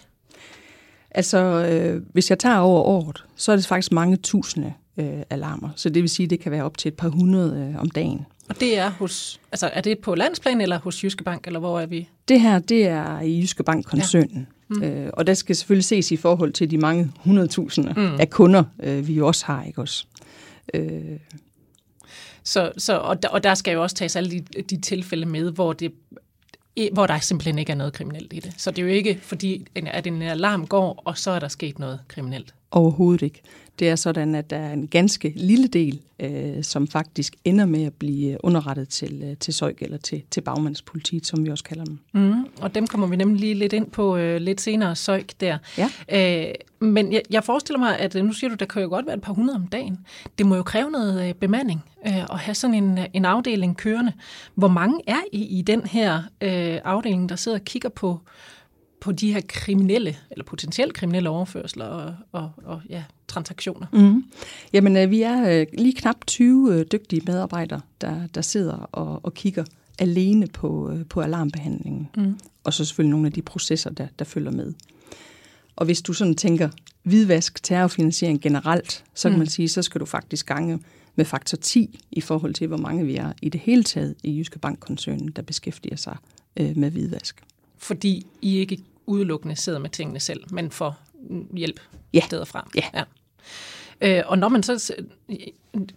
Altså, 1.12 1.38
øh, 1.38 2.02
hvis 2.14 2.30
jeg 2.30 2.40
tager 2.40 2.58
over 2.58 2.82
året, 2.82 3.26
så 3.36 3.52
er 3.52 3.56
det 3.56 3.66
faktisk 3.66 3.92
mange 3.92 4.18
tusinde 4.18 4.74
øh, 4.98 5.22
alarmer. 5.30 5.70
Så 5.76 5.90
det 5.90 6.02
vil 6.02 6.10
sige, 6.10 6.24
at 6.24 6.30
det 6.30 6.40
kan 6.40 6.52
være 6.52 6.64
op 6.64 6.78
til 6.78 6.90
et 6.90 6.96
par 6.96 7.10
hundrede 7.10 7.70
øh, 7.70 7.82
om 7.82 7.90
dagen. 7.90 8.26
Og 8.50 8.60
det 8.60 8.78
er 8.78 8.90
hos, 8.90 9.40
altså 9.52 9.68
er 9.74 9.82
det 9.82 10.00
på 10.00 10.16
landsplan 10.16 10.62
eller 10.62 10.80
hos 10.80 11.04
Jyske 11.04 11.24
Bank, 11.24 11.48
eller 11.48 11.60
hvor 11.60 11.80
er 11.80 11.86
vi? 11.86 12.10
Det 12.28 12.42
her, 12.42 12.60
det 12.60 12.88
er 12.88 13.20
i 13.20 13.40
Jyske 13.42 13.64
Bank-koncernen. 13.64 14.48
Ja. 14.72 14.76
Mm. 14.76 14.84
Øh, 14.84 15.10
og 15.14 15.28
der 15.28 15.34
skal 15.34 15.56
selvfølgelig 15.56 15.86
ses 15.86 16.12
i 16.12 16.16
forhold 16.16 16.54
til 16.54 16.72
de 16.72 16.78
mange 16.78 17.12
hundredtusinde 17.20 17.94
mm. 17.98 18.20
af 18.20 18.30
kunder, 18.30 18.64
øh, 18.84 19.08
vi 19.08 19.22
også 19.22 19.46
har, 19.46 19.64
ikke 19.64 19.82
også? 19.82 20.06
Øh, 20.74 21.20
så, 22.44 22.72
så, 22.78 22.98
og, 22.98 23.24
der, 23.24 23.30
og 23.30 23.44
der 23.44 23.54
skal 23.54 23.74
jo 23.74 23.82
også 23.82 23.96
tages 23.96 24.16
alle 24.16 24.32
de, 24.32 24.62
de 24.62 24.82
tilfælde 24.82 25.26
med, 25.26 25.52
hvor 25.52 25.74
det 25.74 25.94
hvor 26.94 27.08
der 27.08 27.20
simpelthen 27.20 27.60
ikke 27.60 27.72
er 27.72 27.76
noget 27.76 27.94
kriminelt 27.94 28.34
i 28.34 28.40
det. 28.40 28.54
Så 28.58 28.72
det 28.72 28.80
er 28.80 28.84
jo 28.84 28.94
ikke 28.94 29.20
fordi, 29.22 29.66
at 29.76 30.08
en 30.08 30.22
alarm 30.22 30.68
går, 30.68 31.02
og 31.06 31.18
så 31.18 31.32
er 31.32 31.40
der 31.40 31.48
sket 31.48 31.80
noget 31.80 32.00
kriminelt. 32.08 32.54
Overhovedet 32.76 33.22
ikke. 33.22 33.42
Det 33.80 33.90
er 33.90 33.96
sådan, 33.96 34.36
at 34.36 34.50
der 34.50 34.58
er 34.58 34.74
en 34.74 34.88
ganske 34.88 35.34
lille 35.36 35.68
del, 35.68 36.00
øh, 36.20 36.64
som 36.64 36.88
faktisk 36.88 37.36
ender 37.46 37.66
med 37.66 37.84
at 37.84 37.94
blive 37.94 38.46
underrettet 38.46 38.90
til, 38.90 39.24
øh, 39.24 39.38
til 39.38 39.54
SØJK 39.54 39.82
eller 39.82 39.98
til, 39.98 40.24
til 40.32 40.42
bagmandspolitiet, 40.42 41.26
som 41.26 41.46
vi 41.46 41.50
også 41.50 41.64
kalder 41.64 41.86
dem. 41.86 42.00
Mm, 42.14 42.46
og 42.62 42.76
dem 42.76 42.88
kommer 42.88 43.08
vi 43.08 43.16
nemlig 43.16 43.40
lige 43.40 43.54
lidt 43.54 43.74
ind 43.74 43.92
på 43.92 44.18
øh, 44.18 44.42
lidt 44.42 44.62
senere, 44.62 44.96
SØJK 44.96 45.42
der. 45.42 45.58
Ja. 45.78 45.90
Øh, 46.48 46.54
men 46.80 47.14
jeg, 47.14 47.22
jeg 47.30 47.44
forestiller 47.44 47.80
mig, 47.80 48.00
at 48.00 48.16
nu 48.16 48.34
siger 48.34 48.50
du, 48.50 48.56
der 48.56 48.66
kan 48.66 48.82
jo 48.82 48.90
godt 48.90 49.06
være 49.06 49.16
et 49.16 49.22
par 49.22 49.34
hundrede 49.34 49.56
om 49.56 49.68
dagen. 49.68 50.00
Det 50.38 50.46
må 50.46 50.56
jo 50.56 50.64
kræve 50.64 50.92
noget 50.92 51.28
øh, 51.28 51.34
bemanding 51.34 51.84
øh, 52.08 52.24
at 52.24 52.40
have 52.40 52.56
sådan 52.56 52.74
en, 52.74 53.00
en 53.14 53.26
afdeling 53.26 53.78
kørende. 53.78 54.14
Hvor 54.56 54.68
mange 54.68 55.00
er 55.08 55.22
I 55.32 55.60
i 55.60 55.62
den 55.62 55.82
her 55.82 56.18
øh, 56.42 56.80
afdeling, 56.84 57.30
der 57.30 57.36
sidder 57.36 57.58
og 57.58 57.66
kigger 57.66 57.90
på 57.90 58.20
på 59.04 59.12
de 59.12 59.34
her 59.34 59.42
kriminelle, 59.48 60.18
eller 60.32 60.44
potentielt 60.46 60.94
kriminelle 60.94 61.30
overførsler 61.30 61.86
og, 61.86 62.16
og, 62.32 62.52
og 62.64 62.82
ja, 62.90 63.04
transaktioner? 63.28 63.88
Mm. 63.94 64.24
Jamen, 64.74 64.98
øh, 64.98 65.12
vi 65.12 65.22
er 65.22 65.60
øh, 65.60 65.68
lige 65.78 65.94
knap 65.94 66.16
20 66.28 66.74
øh, 66.74 66.86
dygtige 66.92 67.22
medarbejdere, 67.26 67.82
der, 68.02 68.28
der 68.28 68.42
sidder 68.42 68.74
og, 68.74 69.20
og 69.24 69.34
kigger 69.34 69.64
alene 70.00 70.48
på, 70.48 70.98
på 71.10 71.22
alarmbehandlingen. 71.22 72.10
Mm. 72.18 72.40
Og 72.64 72.74
så 72.74 72.86
selvfølgelig 72.86 73.12
nogle 73.12 73.28
af 73.28 73.34
de 73.34 73.42
processer, 73.42 73.90
der, 73.90 74.08
der 74.20 74.26
følger 74.26 74.52
med. 74.52 74.74
Og 75.76 75.86
hvis 75.86 76.02
du 76.02 76.14
sådan 76.14 76.36
tænker 76.36 76.70
hvidvask, 77.04 77.64
terrorfinansiering 77.64 78.42
generelt, 78.42 79.04
så 79.14 79.30
kan 79.30 79.36
mm. 79.36 79.40
man 79.40 79.48
sige, 79.48 79.70
så 79.70 79.82
skal 79.82 80.02
du 80.02 80.06
faktisk 80.06 80.46
gange 80.46 80.80
med 81.16 81.26
faktor 81.26 81.58
10 81.58 82.00
i 82.12 82.22
forhold 82.22 82.54
til, 82.54 82.68
hvor 82.68 82.78
mange 82.78 83.06
vi 83.06 83.16
er 83.16 83.34
i 83.42 83.50
det 83.50 83.62
hele 83.62 83.84
taget 83.84 84.16
i 84.24 84.38
Jyske 84.38 84.60
Bankkoncernen, 84.60 85.28
der 85.28 85.42
beskæftiger 85.42 85.96
sig 85.96 86.18
øh, 86.58 86.78
med 86.78 86.92
hvidvask. 86.92 87.44
Fordi 87.78 88.26
I 88.42 88.58
ikke 88.58 88.78
udelukkende 89.06 89.56
sidder 89.56 89.80
med 89.80 89.90
tingene 89.90 90.20
selv, 90.20 90.44
men 90.52 90.72
får 90.72 90.96
hjælp 91.58 91.80
Ja. 92.14 92.22
steder 92.26 92.46
fra. 92.46 92.70
Ja. 92.76 92.84
ja. 92.94 93.04
Øh, 94.02 94.24
og 94.28 94.38
når 94.38 94.50
man 94.50 94.64
så 94.64 94.94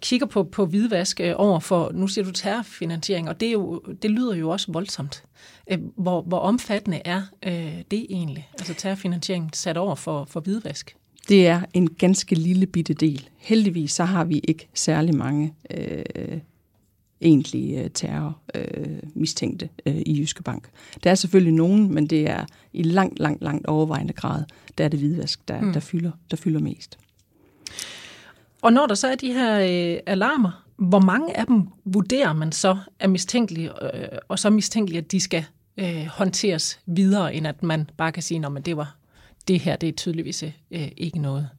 kigger 0.01 0.27
på, 0.27 0.43
på 0.43 0.65
hvidvask 0.65 1.19
øh, 1.19 1.33
over 1.37 1.59
for, 1.59 1.91
nu 1.93 2.07
siger 2.07 2.25
du 2.25 2.31
terrorfinansiering, 2.31 3.29
og 3.29 3.39
det, 3.39 3.47
er 3.47 3.51
jo, 3.51 3.81
det 4.01 4.11
lyder 4.11 4.35
jo 4.35 4.49
også 4.49 4.71
voldsomt. 4.71 5.23
Øh, 5.71 5.77
hvor, 5.97 6.21
hvor 6.21 6.39
omfattende 6.39 7.01
er 7.05 7.21
øh, 7.43 7.77
det 7.91 8.05
egentlig? 8.09 8.49
Altså 8.59 8.73
terrorfinansiering 8.73 9.49
sat 9.53 9.77
over 9.77 9.95
for, 9.95 10.25
for 10.25 10.39
hvidvask? 10.39 10.95
Det 11.29 11.47
er 11.47 11.61
en 11.73 11.87
ganske 11.93 12.35
lille 12.35 12.65
bitte 12.65 12.93
del. 12.93 13.29
Heldigvis 13.37 13.91
så 13.91 14.03
har 14.03 14.25
vi 14.25 14.39
ikke 14.39 14.67
særlig 14.73 15.15
mange 15.15 15.53
øh, 15.71 16.37
egentlige 17.21 17.83
øh, 17.83 17.89
terrormistænkte 17.89 19.05
øh, 19.05 19.09
mistænkte, 19.15 19.69
øh, 19.85 20.01
i 20.05 20.19
Jyske 20.19 20.43
Bank. 20.43 20.69
Der 21.03 21.11
er 21.11 21.15
selvfølgelig 21.15 21.53
nogen, 21.53 21.93
men 21.93 22.07
det 22.07 22.29
er 22.29 22.45
i 22.73 22.83
langt, 22.83 23.19
langt, 23.19 23.43
langt 23.43 23.67
overvejende 23.67 24.13
grad, 24.13 24.43
der 24.77 24.83
er 24.83 24.87
det 24.87 24.99
hvidvask, 24.99 25.47
der, 25.47 25.61
mm. 25.61 25.73
der, 25.73 25.79
fylder, 25.79 26.11
der 26.31 26.37
fylder 26.37 26.59
mest. 26.59 26.97
Og 28.61 28.73
når 28.73 28.87
der 28.87 28.95
så 28.95 29.07
er 29.07 29.15
de 29.15 29.33
her 29.33 29.59
øh, 29.59 29.99
alarmer, 30.05 30.63
hvor 30.77 30.99
mange 30.99 31.37
af 31.37 31.45
dem 31.45 31.67
vurderer 31.85 32.33
man 32.33 32.51
så 32.51 32.77
er 32.99 33.07
mistænkelige, 33.07 33.69
øh, 33.95 34.17
og 34.27 34.39
så 34.39 34.49
mistænkelige, 34.49 34.99
at 34.99 35.11
de 35.11 35.19
skal 35.19 35.45
øh, 35.77 36.05
håndteres 36.05 36.79
videre, 36.85 37.35
end 37.35 37.47
at 37.47 37.63
man 37.63 37.89
bare 37.97 38.11
kan 38.11 38.23
sige, 38.23 38.45
at 38.45 38.65
det 38.65 38.77
var 38.77 38.95
det 39.47 39.59
her, 39.59 39.75
det 39.75 39.89
er 39.89 39.93
tydeligvis 39.93 40.43
øh, 40.71 40.87
ikke 40.97 41.19
noget 41.19 41.49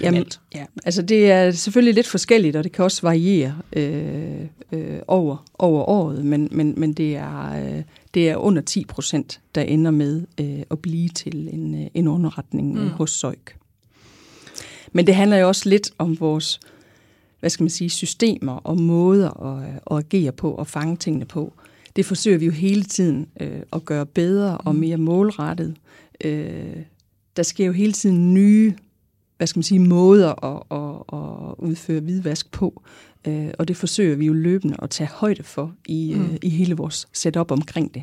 Jamen, 0.00 0.12
kriminelt. 0.12 0.40
ja, 0.54 0.64
altså 0.84 1.02
det 1.02 1.30
er 1.30 1.50
selvfølgelig 1.50 1.94
lidt 1.94 2.06
forskelligt, 2.06 2.56
og 2.56 2.64
det 2.64 2.72
kan 2.72 2.84
også 2.84 3.02
variere 3.02 3.58
øh, 3.72 4.40
øh, 4.72 4.98
over, 5.08 5.44
over 5.58 5.82
året, 5.82 6.24
men, 6.24 6.48
men, 6.50 6.74
men 6.76 6.92
det, 6.92 7.16
er, 7.16 7.64
øh, 7.64 7.82
det 8.14 8.30
er 8.30 8.36
under 8.36 8.62
10 8.62 8.84
procent, 8.84 9.40
der 9.54 9.62
ender 9.62 9.90
med 9.90 10.26
øh, 10.40 10.62
at 10.70 10.78
blive 10.78 11.08
til 11.08 11.48
en, 11.52 11.82
øh, 11.82 11.86
en 11.94 12.08
underretning 12.08 12.74
mm. 12.74 12.88
hos 12.88 13.10
Søjk. 13.10 13.56
Men 14.92 15.06
det 15.06 15.14
handler 15.14 15.36
jo 15.36 15.48
også 15.48 15.68
lidt 15.68 15.90
om 15.98 16.20
vores 16.20 16.60
hvad 17.40 17.50
skal 17.50 17.64
man 17.64 17.70
sige, 17.70 17.90
systemer 17.90 18.52
og 18.52 18.80
måder 18.80 19.46
at, 19.46 19.80
at 19.90 19.96
agere 19.96 20.32
på 20.32 20.52
og 20.52 20.66
fange 20.66 20.96
tingene 20.96 21.24
på. 21.24 21.52
Det 21.96 22.06
forsøger 22.06 22.38
vi 22.38 22.44
jo 22.46 22.52
hele 22.52 22.82
tiden 22.82 23.28
øh, 23.40 23.60
at 23.72 23.84
gøre 23.84 24.06
bedre 24.06 24.58
og 24.58 24.76
mere 24.76 24.96
målrettet. 24.96 25.76
Øh, 26.24 26.76
der 27.36 27.42
sker 27.42 27.66
jo 27.66 27.72
hele 27.72 27.92
tiden 27.92 28.34
nye 28.34 28.74
hvad 29.38 29.46
skal 29.46 29.58
man 29.58 29.62
sige, 29.62 29.78
måder 29.78 30.44
at, 30.44 30.62
at, 30.70 31.18
at 31.18 31.54
udføre 31.58 32.00
hvidvask 32.00 32.50
på. 32.50 32.82
Øh, 33.26 33.48
og 33.58 33.68
det 33.68 33.76
forsøger 33.76 34.16
vi 34.16 34.26
jo 34.26 34.32
løbende 34.32 34.76
at 34.82 34.90
tage 34.90 35.08
højde 35.12 35.42
for 35.42 35.72
i, 35.86 36.14
mm. 36.16 36.38
i 36.42 36.48
hele 36.48 36.76
vores 36.76 37.08
setup 37.12 37.50
omkring 37.50 37.94
det. 37.94 38.02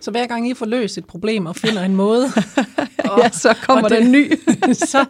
Så 0.00 0.10
hver 0.10 0.26
gang 0.26 0.50
I 0.50 0.54
får 0.54 0.66
løst 0.66 0.98
et 0.98 1.04
problem 1.04 1.46
og 1.46 1.56
finder 1.56 1.82
en 1.82 1.96
måde, 1.96 2.24
og, 3.10 3.20
ja, 3.22 3.30
så 3.30 3.54
kommer 3.62 3.84
og 3.84 3.90
der 3.90 3.96
en 3.96 4.12
ny. 4.12 4.32
så, 4.92 5.04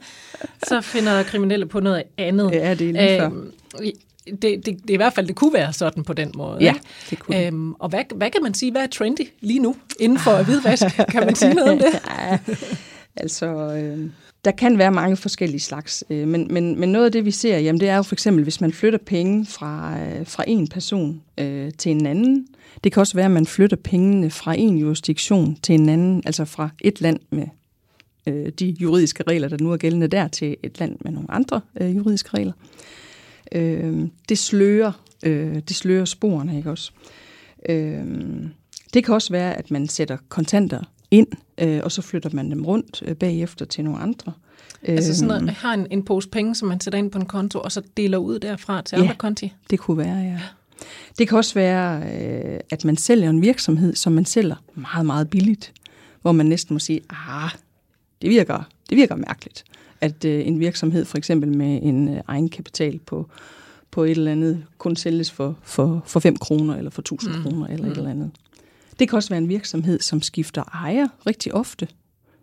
så 0.62 0.80
finder 0.80 1.22
kriminelle 1.22 1.66
på 1.66 1.80
noget 1.80 2.02
andet. 2.18 2.50
Ja, 2.52 2.74
det 2.74 2.88
er 2.88 2.92
lige 2.92 3.18
før. 3.18 3.26
Øhm, 3.26 3.52
det, 4.42 4.42
det, 4.42 4.66
det, 4.66 4.90
I 4.90 4.96
hvert 4.96 5.12
fald, 5.12 5.26
det 5.26 5.36
kunne 5.36 5.54
være 5.54 5.72
sådan 5.72 6.04
på 6.04 6.12
den 6.12 6.32
måde. 6.34 6.58
Ja, 6.60 6.74
det 7.10 7.18
kunne 7.18 7.46
øhm, 7.46 7.72
Og 7.72 7.88
hvad, 7.88 8.04
hvad 8.14 8.30
kan 8.30 8.42
man 8.42 8.54
sige, 8.54 8.72
hvad 8.72 8.82
er 8.82 8.86
trendy 8.86 9.28
lige 9.40 9.58
nu 9.58 9.76
inden 10.00 10.18
for 10.18 10.42
hvidvask? 10.42 10.84
Kan 11.10 11.24
man 11.24 11.34
sige 11.34 11.54
noget 11.54 11.70
om 11.70 11.78
det? 11.78 11.86
Ja, 12.20 12.38
altså, 13.16 13.46
øh, 13.46 14.10
der 14.48 14.52
kan 14.56 14.78
være 14.78 14.92
mange 14.92 15.16
forskellige 15.16 15.60
slags, 15.60 16.04
øh, 16.10 16.28
men, 16.28 16.48
men, 16.50 16.80
men 16.80 16.92
noget 16.92 17.06
af 17.06 17.12
det, 17.12 17.24
vi 17.24 17.30
ser, 17.30 17.58
jamen, 17.58 17.80
det 17.80 17.88
er 17.88 17.96
jo 17.96 18.02
for 18.02 18.14
eksempel, 18.14 18.42
hvis 18.42 18.60
man 18.60 18.72
flytter 18.72 18.98
penge 18.98 19.46
fra, 19.46 19.98
øh, 20.00 20.26
fra 20.26 20.44
en 20.46 20.68
person 20.68 21.22
øh, 21.38 21.72
til 21.78 21.92
en 21.92 22.06
anden. 22.06 22.46
Det 22.84 22.92
kan 22.92 23.00
også 23.00 23.14
være, 23.14 23.24
at 23.24 23.30
man 23.30 23.46
flytter 23.46 23.76
pengene 23.76 24.30
fra 24.30 24.54
en 24.58 24.78
jurisdiktion 24.78 25.56
til 25.62 25.74
en 25.74 25.88
anden, 25.88 26.22
altså 26.26 26.44
fra 26.44 26.68
et 26.80 27.00
land 27.00 27.20
med 27.30 27.46
øh, 28.26 28.48
de 28.48 28.76
juridiske 28.80 29.22
regler, 29.22 29.48
der 29.48 29.56
nu 29.60 29.72
er 29.72 29.76
gældende 29.76 30.08
der, 30.08 30.28
til 30.28 30.56
et 30.62 30.80
land 30.80 30.96
med 31.00 31.12
nogle 31.12 31.30
andre 31.30 31.60
øh, 31.80 31.96
juridiske 31.96 32.30
regler. 32.34 32.52
Øh, 33.52 34.08
det 34.28 34.38
slører, 34.38 34.92
øh, 35.22 35.54
det 35.54 35.76
slører 35.76 36.04
sporene, 36.04 36.56
ikke 36.56 36.70
også? 36.70 36.92
Øh, 37.68 38.04
det 38.94 39.04
kan 39.04 39.14
også 39.14 39.32
være, 39.32 39.54
at 39.54 39.70
man 39.70 39.88
sætter 39.88 40.16
kontanter 40.28 40.82
ind, 41.10 41.26
øh, 41.58 41.80
og 41.84 41.92
så 41.92 42.02
flytter 42.02 42.30
man 42.32 42.50
dem 42.50 42.64
rundt 42.64 43.02
øh, 43.06 43.14
bagefter 43.16 43.64
til 43.64 43.84
nogle 43.84 44.00
andre. 44.00 44.32
Altså 44.82 45.14
sådan 45.14 45.28
noget, 45.28 45.40
Øhm, 45.40 45.46
man 45.46 45.54
har 45.54 45.74
en, 45.74 45.86
en 45.90 46.02
pose 46.04 46.28
penge, 46.28 46.54
som 46.54 46.68
man 46.68 46.80
sætter 46.80 46.98
ind 46.98 47.10
på 47.10 47.18
en 47.18 47.26
konto, 47.26 47.60
og 47.60 47.72
så 47.72 47.82
deler 47.96 48.18
ud 48.18 48.38
derfra 48.38 48.82
til 48.82 48.96
Ja. 48.96 49.02
andre 49.02 49.14
konti. 49.14 49.52
Det 49.70 49.78
kunne 49.78 49.98
være, 49.98 50.16
ja. 50.16 50.40
Det 51.18 51.28
kan 51.28 51.38
også 51.38 51.54
være, 51.54 52.02
øh, 52.20 52.60
at 52.70 52.84
man 52.84 52.96
sælger 52.96 53.30
en 53.30 53.42
virksomhed, 53.42 53.94
som 53.94 54.12
man 54.12 54.24
sælger 54.24 54.56
meget, 54.74 55.06
meget 55.06 55.30
billigt, 55.30 55.72
hvor 56.22 56.32
man 56.32 56.46
næsten 56.46 56.74
må 56.74 56.78
sige, 56.78 57.00
ah, 57.10 57.50
det 58.22 58.30
virker, 58.30 58.62
det 58.90 58.96
virker 58.96 59.14
mærkeligt, 59.16 59.64
at 60.00 60.24
øh, 60.24 60.46
en 60.46 60.60
virksomhed 60.60 61.04
for 61.04 61.18
eksempel 61.18 61.56
med 61.56 61.80
en 61.82 62.08
øh, 62.08 62.20
egenkapital 62.28 62.98
på, 62.98 63.28
på 63.90 64.04
et 64.04 64.10
eller 64.10 64.32
andet 64.32 64.64
kun 64.78 64.96
sælges 64.96 65.30
for, 65.30 65.56
for, 65.62 66.02
for 66.06 66.20
5 66.20 66.36
kroner 66.36 66.76
eller 66.76 66.90
for 66.90 67.02
1000 67.02 67.36
mm. 67.36 67.42
kroner 67.42 67.66
eller 67.66 67.90
et 67.90 67.96
eller 67.96 68.10
andet. 68.10 68.30
Det 68.98 69.08
kan 69.08 69.16
også 69.16 69.28
være 69.28 69.38
en 69.38 69.48
virksomhed, 69.48 70.00
som 70.00 70.22
skifter 70.22 70.62
ejer 70.62 71.08
rigtig 71.26 71.54
ofte. 71.54 71.88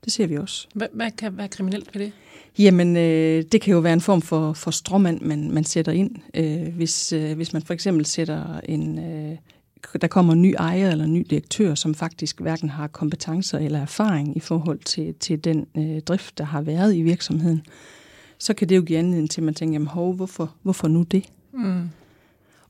Det 0.06 0.14
ser 0.14 0.28
vi 0.28 0.38
også. 0.38 0.68
Hvad, 0.74 0.88
hvad 0.94 1.12
kan 1.12 1.38
være 1.38 1.48
kriminelt 1.48 1.96
ved 1.96 2.02
det? 2.02 2.12
Jamen, 2.60 2.98
øh, 2.98 3.44
det 3.52 3.62
kan 3.62 3.74
jo 3.74 3.80
være 3.80 3.94
en 3.94 4.02
form 4.02 4.22
for, 4.22 4.54
for 4.54 4.72
stråmand, 4.72 5.22
man, 5.22 5.52
man 5.52 5.64
sætter 5.64 5.92
ind. 5.92 6.12
Øh, 6.34 6.76
hvis, 6.76 7.14
øh, 7.14 7.36
hvis 7.36 7.54
man 7.54 7.62
for 7.62 7.74
eksempel 7.74 8.06
sætter 8.06 8.60
en... 8.60 9.00
Øh, 9.00 9.38
der 10.02 10.08
kommer 10.08 10.34
en 10.34 10.42
ny 10.42 10.56
ejer 10.58 10.92
eller 10.92 11.06
en 11.06 11.14
ny 11.14 11.26
direktør, 11.30 11.76
som 11.76 11.96
faktisk 11.96 12.42
hverken 12.42 12.70
har 12.70 12.88
kompetencer 12.88 13.60
eller 13.60 13.80
erfaring 13.80 14.38
i 14.38 14.40
forhold 14.40 14.80
til, 14.80 15.14
til 15.20 15.44
den 15.44 15.68
øh, 15.78 16.02
drift, 16.02 16.38
der 16.38 16.44
har 16.44 16.62
været 16.62 16.96
i 16.96 17.02
virksomheden, 17.02 17.66
så 18.38 18.54
kan 18.54 18.70
det 18.70 18.76
jo 18.76 18.82
give 18.82 19.00
anledning 19.00 19.30
til, 19.30 19.42
at 19.42 19.46
man 19.46 19.54
tænker, 19.54 19.74
jamen 19.74 19.88
hov, 19.88 20.14
hvorfor, 20.14 20.56
hvorfor 20.62 20.88
nu 20.88 21.04
det? 21.04 21.26
Mm. 21.54 21.90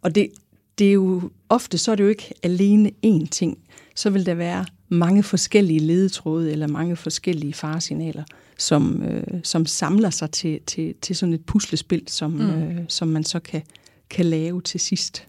Og 0.01 0.15
det, 0.15 0.30
det 0.79 0.88
er 0.88 0.94
jo 0.94 1.29
ofte, 1.50 1.77
så 1.77 1.91
er 1.91 1.96
det 1.96 2.03
jo 2.03 2.10
ikke 2.10 2.34
alene 2.44 2.91
én 3.05 3.27
ting. 3.27 3.58
Så 3.96 4.10
vil 4.10 4.25
der 4.25 4.34
være 4.34 4.65
mange 4.89 5.24
forskellige 5.24 5.79
ledetråde 5.79 6.51
eller 6.51 6.67
mange 6.67 6.96
forskellige 6.96 7.53
faresignaler, 7.53 8.24
som, 8.58 9.03
øh, 9.03 9.39
som 9.44 9.65
samler 9.65 10.10
sig 10.10 10.32
til, 10.32 10.60
til, 10.67 10.96
til 11.01 11.15
sådan 11.15 11.34
et 11.34 11.46
puslespil, 11.46 12.03
som, 12.08 12.32
mm. 12.32 12.50
øh, 12.50 12.86
som 12.88 13.08
man 13.08 13.24
så 13.24 13.39
kan, 13.39 13.62
kan 14.10 14.25
lave 14.25 14.62
til 14.62 14.79
sidst. 14.79 15.27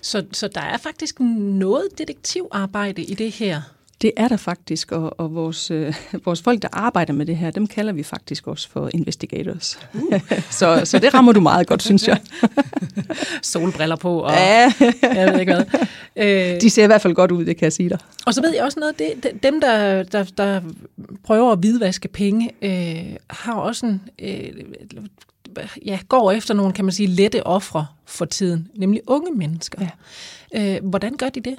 Så, 0.00 0.24
så 0.32 0.48
der 0.48 0.60
er 0.60 0.76
faktisk 0.76 1.20
noget 1.20 1.88
detektivarbejde 1.98 3.02
i 3.02 3.14
det 3.14 3.30
her. 3.30 3.62
Det 4.02 4.12
er 4.16 4.28
der 4.28 4.36
faktisk, 4.36 4.92
og, 4.92 5.20
og 5.20 5.34
vores, 5.34 5.70
øh, 5.70 5.94
vores 6.24 6.42
folk, 6.42 6.62
der 6.62 6.68
arbejder 6.72 7.12
med 7.12 7.26
det 7.26 7.36
her, 7.36 7.50
dem 7.50 7.66
kalder 7.66 7.92
vi 7.92 8.02
faktisk 8.02 8.46
også 8.46 8.68
for 8.68 8.90
investigators. 8.94 9.78
Uh. 9.94 10.20
så, 10.50 10.82
så 10.84 10.98
det 10.98 11.14
rammer 11.14 11.32
du 11.32 11.40
meget 11.40 11.66
godt, 11.66 11.82
synes 11.82 12.08
jeg. 12.08 12.20
Solbriller 13.42 13.96
på, 13.96 14.18
og 14.18 14.32
Ja, 14.32 14.72
jeg 15.02 15.32
ved 15.32 15.40
ikke 15.40 15.54
hvad. 15.54 15.64
Øh, 16.16 16.60
de 16.60 16.70
ser 16.70 16.84
i 16.84 16.86
hvert 16.86 17.02
fald 17.02 17.14
godt 17.14 17.30
ud, 17.30 17.44
det 17.44 17.56
kan 17.56 17.64
jeg 17.64 17.72
sige 17.72 17.88
dig. 17.88 17.98
Og 18.26 18.34
så 18.34 18.42
ved 18.42 18.54
jeg 18.54 18.64
også 18.64 18.80
noget, 18.80 18.98
det, 18.98 19.42
dem, 19.42 19.60
der, 19.60 20.02
der, 20.02 20.24
der 20.24 20.60
prøver 21.24 21.52
at 21.52 21.58
hvidvaske 21.58 22.08
penge, 22.08 22.50
øh, 22.62 23.16
har 23.30 23.54
også 23.54 23.86
en, 23.86 24.02
øh, 24.18 24.52
ja, 25.86 25.98
går 26.08 26.32
efter 26.32 26.54
nogle, 26.54 26.72
kan 26.72 26.84
man 26.84 26.92
sige, 26.92 27.06
lette 27.06 27.46
ofre 27.46 27.86
for 28.06 28.24
tiden, 28.24 28.68
nemlig 28.74 29.00
unge 29.06 29.32
mennesker. 29.34 29.86
Ja. 30.54 30.74
Øh, 30.74 30.84
hvordan 30.84 31.16
gør 31.16 31.28
de 31.28 31.40
det? 31.40 31.56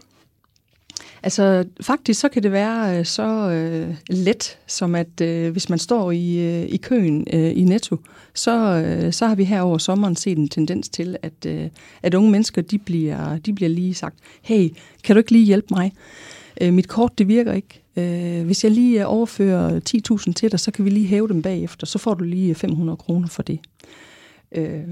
Altså 1.23 1.65
faktisk 1.81 2.19
så 2.19 2.29
kan 2.29 2.43
det 2.43 2.51
være 2.51 2.99
øh, 2.99 3.05
så 3.05 3.49
øh, 3.49 3.95
let, 4.09 4.57
som 4.67 4.95
at 4.95 5.21
øh, 5.21 5.51
hvis 5.51 5.69
man 5.69 5.79
står 5.79 6.11
i, 6.11 6.39
øh, 6.39 6.65
i 6.69 6.77
køen 6.77 7.27
øh, 7.33 7.57
i 7.57 7.63
Netto, 7.63 7.97
så, 8.33 8.83
øh, 8.85 9.13
så 9.13 9.27
har 9.27 9.35
vi 9.35 9.43
her 9.43 9.61
over 9.61 9.77
sommeren 9.77 10.15
set 10.15 10.37
en 10.37 10.49
tendens 10.49 10.89
til, 10.89 11.17
at, 11.21 11.45
øh, 11.47 11.69
at 12.03 12.13
unge 12.13 12.31
mennesker 12.31 12.61
de 12.61 12.77
bliver, 12.77 13.37
de 13.37 13.53
bliver 13.53 13.69
lige 13.69 13.93
sagt, 13.93 14.15
hey, 14.41 14.69
kan 15.03 15.15
du 15.15 15.17
ikke 15.17 15.31
lige 15.31 15.45
hjælpe 15.45 15.67
mig? 15.71 15.93
Øh, 16.61 16.73
mit 16.73 16.87
kort 16.87 17.17
det 17.17 17.27
virker 17.27 17.53
ikke. 17.53 17.81
Øh, 17.95 18.45
hvis 18.45 18.63
jeg 18.63 18.71
lige 18.71 19.01
øh, 19.01 19.11
overfører 19.11 19.79
10.000 20.25 20.33
til 20.33 20.51
dig, 20.51 20.59
så 20.59 20.71
kan 20.71 20.85
vi 20.85 20.89
lige 20.89 21.07
hæve 21.07 21.27
dem 21.27 21.41
bagefter, 21.41 21.87
så 21.87 21.97
får 21.97 22.13
du 22.13 22.23
lige 22.23 22.49
øh, 22.49 22.55
500 22.55 22.97
kroner 22.97 23.27
for 23.27 23.43
det. 23.43 23.59
Øh, 24.51 24.83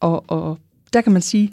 og, 0.00 0.24
og 0.26 0.58
der 0.92 1.00
kan 1.00 1.12
man 1.12 1.22
sige, 1.22 1.52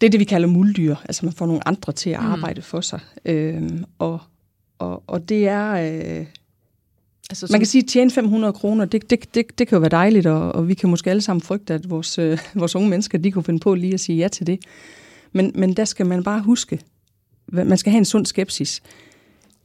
det 0.00 0.06
er 0.06 0.10
det, 0.10 0.20
vi 0.20 0.24
kalder 0.24 0.48
muldyr. 0.48 0.94
Altså 1.04 1.26
man 1.26 1.32
får 1.32 1.46
nogle 1.46 1.68
andre 1.68 1.92
til 1.92 2.10
at 2.10 2.16
arbejde 2.16 2.58
mm. 2.58 2.64
for 2.64 2.80
sig. 2.80 3.00
Øhm, 3.24 3.84
og, 3.98 4.18
og, 4.78 5.02
og 5.06 5.28
det 5.28 5.48
er... 5.48 5.72
Øh, 5.72 6.26
Altså, 7.30 7.46
man 7.50 7.60
kan 7.60 7.66
sige, 7.66 7.82
at 7.82 7.88
tjene 7.88 8.10
500 8.10 8.52
kroner, 8.52 8.84
det, 8.84 9.10
det, 9.10 9.34
det, 9.34 9.58
det 9.58 9.68
kan 9.68 9.76
jo 9.76 9.80
være 9.80 9.90
dejligt, 9.90 10.26
og, 10.26 10.52
og 10.52 10.68
vi 10.68 10.74
kan 10.74 10.90
måske 10.90 11.10
alle 11.10 11.22
sammen 11.22 11.40
frygte, 11.42 11.74
at 11.74 11.90
vores, 11.90 12.18
øh, 12.18 12.38
vores 12.54 12.76
unge 12.76 12.88
mennesker, 12.88 13.18
de 13.18 13.32
kunne 13.32 13.44
finde 13.44 13.60
på 13.60 13.74
lige 13.74 13.94
at 13.94 14.00
sige 14.00 14.18
ja 14.18 14.28
til 14.28 14.46
det. 14.46 14.58
Men, 15.32 15.52
men 15.54 15.72
der 15.72 15.84
skal 15.84 16.06
man 16.06 16.22
bare 16.24 16.40
huske, 16.40 16.80
man 17.46 17.78
skal 17.78 17.90
have 17.90 17.98
en 17.98 18.04
sund 18.04 18.26
skepsis. 18.26 18.82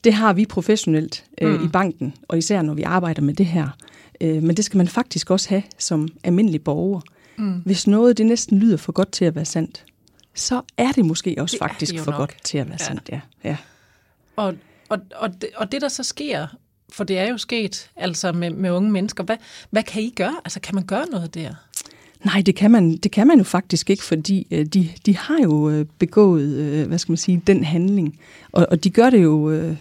Det 0.04 0.14
har 0.14 0.34
vi 0.34 0.46
professionelt 0.46 1.26
øh, 1.42 1.52
Mm. 1.52 1.60
mm. 1.60 1.66
i 1.66 1.68
banken, 1.68 2.14
og 2.28 2.38
især 2.38 2.62
når 2.62 2.74
vi 2.74 2.82
arbejder 2.82 3.22
med 3.22 3.34
det 3.34 3.46
her. 3.46 3.68
Øh, 4.22 4.44
men 4.44 4.58
det 4.58 4.66
skal 4.66 4.78
man 4.78 4.88
faktisk 4.88 5.32
også 5.32 5.50
have 5.50 5.64
som 5.78 6.08
almindelig 6.24 6.64
borger. 6.64 7.02
Mm. 7.38 7.62
Hvis 7.66 7.88
noget 7.88 8.18
det 8.18 8.26
næsten 8.26 8.60
lyder 8.60 8.78
for 8.78 8.92
godt 8.92 9.12
til 9.12 9.26
at 9.26 9.36
være 9.36 9.46
sandt, 9.46 9.86
så 10.36 10.62
er 10.78 10.92
det 10.92 11.06
måske 11.06 11.36
også 11.40 11.54
Det 11.54 11.60
faktisk 11.70 12.00
for 12.00 12.12
nok. 12.12 12.18
godt 12.20 12.38
til 12.44 12.58
at 12.58 12.68
være 12.70 12.78
Ja. 12.80 12.86
sandt. 12.86 13.10
Ja. 13.12 13.22
Ja. 13.44 13.58
Og, 14.36 14.54
og, 14.90 15.00
og, 15.16 15.30
det, 15.42 15.50
og 15.56 15.72
det, 15.72 15.82
der 15.82 15.88
så 15.88 16.04
sker, 16.04 16.48
for 16.92 17.04
det 17.04 17.18
er 17.18 17.30
jo 17.30 17.38
sket 17.38 17.90
altså 17.96 18.32
med, 18.32 18.50
med 18.52 18.72
unge 18.72 18.92
mennesker, 18.92 19.24
hvad, 19.24 19.38
hvad 19.70 19.84
kan 19.84 20.02
I 20.04 20.10
gøre? 20.16 20.36
Altså, 20.46 20.60
kan 20.60 20.76
man 20.76 20.86
gøre 20.86 21.06
noget 21.12 21.34
der? 21.36 21.54
Nej, 22.26 22.42
det 22.46 22.56
kan, 22.56 22.72
man, 22.72 22.98
det 22.98 23.12
kan 23.12 23.28
man 23.28 23.38
jo 23.38 23.44
faktisk 23.44 23.90
ikke, 23.90 24.04
fordi 24.04 24.48
øh, 24.52 24.66
de, 24.66 24.90
de 25.06 25.18
har 25.18 25.38
jo 25.44 25.70
øh, 25.70 25.86
begået, 26.00 26.50
øh, 26.50 26.88
hvad 26.88 26.98
skal 26.98 27.12
man 27.12 27.18
sige, 27.18 27.42
den 27.48 27.64
handling. 27.64 28.20
Og, 28.52 28.68
og 28.72 28.84
de 28.84 28.90
gør 28.90 29.10
det 29.10 29.24
jo 29.24 29.50
øh, 29.52 29.78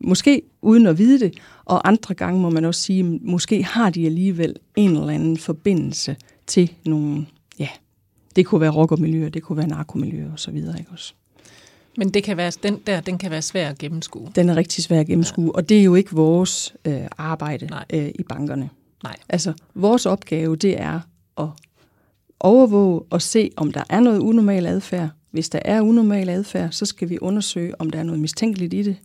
måske 0.00 0.42
uden 0.62 0.86
at 0.86 0.98
vide 0.98 1.20
det, 1.20 1.38
og 1.64 1.88
andre 1.88 2.14
gange 2.14 2.40
må 2.40 2.50
man 2.50 2.64
også 2.64 2.80
sige, 2.80 3.02
måske 3.22 3.62
har 3.62 3.90
de 3.90 4.06
alligevel 4.06 4.56
en 4.76 4.90
eller 4.90 5.08
anden 5.08 5.36
forbindelse 5.38 6.16
til 6.46 6.72
nogle, 6.84 7.26
ja, 7.58 7.68
det 8.36 8.46
kunne 8.46 8.60
være 8.60 8.70
rockermiljøer, 8.70 9.28
det 9.28 9.42
kunne 9.42 9.58
være 9.58 9.68
narkomiljøer 9.68 10.32
osv. 10.32 10.56
Ikke 10.56 10.86
også? 10.92 11.14
Men 11.96 12.10
det 12.10 12.24
kan 12.24 12.36
være, 12.36 12.52
den 12.62 12.80
der, 12.86 13.00
den 13.00 13.18
kan 13.18 13.30
være 13.30 13.42
svær 13.42 13.68
at 13.68 13.78
gennemskue. 13.78 14.28
Den 14.34 14.48
er 14.48 14.56
rigtig 14.56 14.84
svær 14.84 15.00
at 15.00 15.06
gennemskue, 15.06 15.44
ja. 15.44 15.50
og 15.50 15.68
det 15.68 15.80
er 15.80 15.82
jo 15.82 15.94
ikke 15.94 16.12
vores 16.12 16.74
øh, 16.84 17.00
arbejde 17.18 17.66
Nej. 17.66 17.84
øh, 17.92 18.08
i 18.14 18.22
bankerne. 18.22 18.70
Nej. 19.02 19.16
Altså, 19.28 19.52
vores 19.74 20.06
opgave, 20.06 20.56
det 20.56 20.80
er 20.80 21.00
at 21.38 21.48
overvåge 22.40 23.02
og 23.10 23.22
se, 23.22 23.50
om 23.56 23.72
der 23.72 23.82
er 23.88 24.00
noget 24.00 24.18
unormal 24.18 24.66
adfærd. 24.66 25.08
Hvis 25.30 25.48
der 25.48 25.60
er 25.64 25.80
unormal 25.80 26.28
adfærd, 26.28 26.72
så 26.72 26.86
skal 26.86 27.08
vi 27.08 27.18
undersøge, 27.20 27.80
om 27.80 27.90
der 27.90 27.98
er 27.98 28.02
noget 28.02 28.20
mistænkeligt 28.20 28.74
i 28.74 28.82
det. 28.82 28.96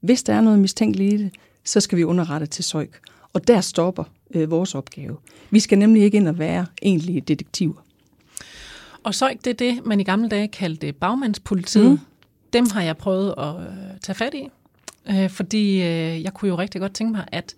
Hvis 0.00 0.22
der 0.22 0.34
er 0.34 0.40
noget 0.40 0.58
mistænkeligt 0.58 1.12
i 1.12 1.16
det, 1.16 1.30
så 1.64 1.80
skal 1.80 1.98
vi 1.98 2.04
underrette 2.04 2.46
til 2.46 2.64
SØJK. 2.64 3.00
Og 3.32 3.48
der 3.48 3.60
stopper 3.60 4.04
øh, 4.34 4.50
vores 4.50 4.74
opgave. 4.74 5.16
Vi 5.50 5.60
skal 5.60 5.78
nemlig 5.78 6.02
ikke 6.02 6.16
ind 6.16 6.28
og 6.28 6.38
være 6.38 6.66
egentlige 6.82 7.20
detektiver. 7.20 7.84
Og 9.04 9.14
så 9.14 9.34
det 9.44 9.50
er 9.50 9.54
det, 9.54 9.86
man 9.86 10.00
i 10.00 10.04
gamle 10.04 10.28
dage 10.28 10.48
kaldte 10.48 10.92
bagmandspolitiet. 10.92 11.90
Mm. 11.90 11.98
Dem 12.52 12.70
har 12.70 12.82
jeg 12.82 12.96
prøvet 12.96 13.34
at 13.38 13.54
øh, 13.60 13.98
tage 14.02 14.16
fat 14.16 14.34
i, 14.34 14.48
øh, 15.10 15.30
fordi 15.30 15.74
øh, 15.82 16.22
jeg 16.22 16.34
kunne 16.34 16.48
jo 16.48 16.58
rigtig 16.58 16.80
godt 16.80 16.94
tænke 16.94 17.12
mig 17.12 17.24
at, 17.32 17.54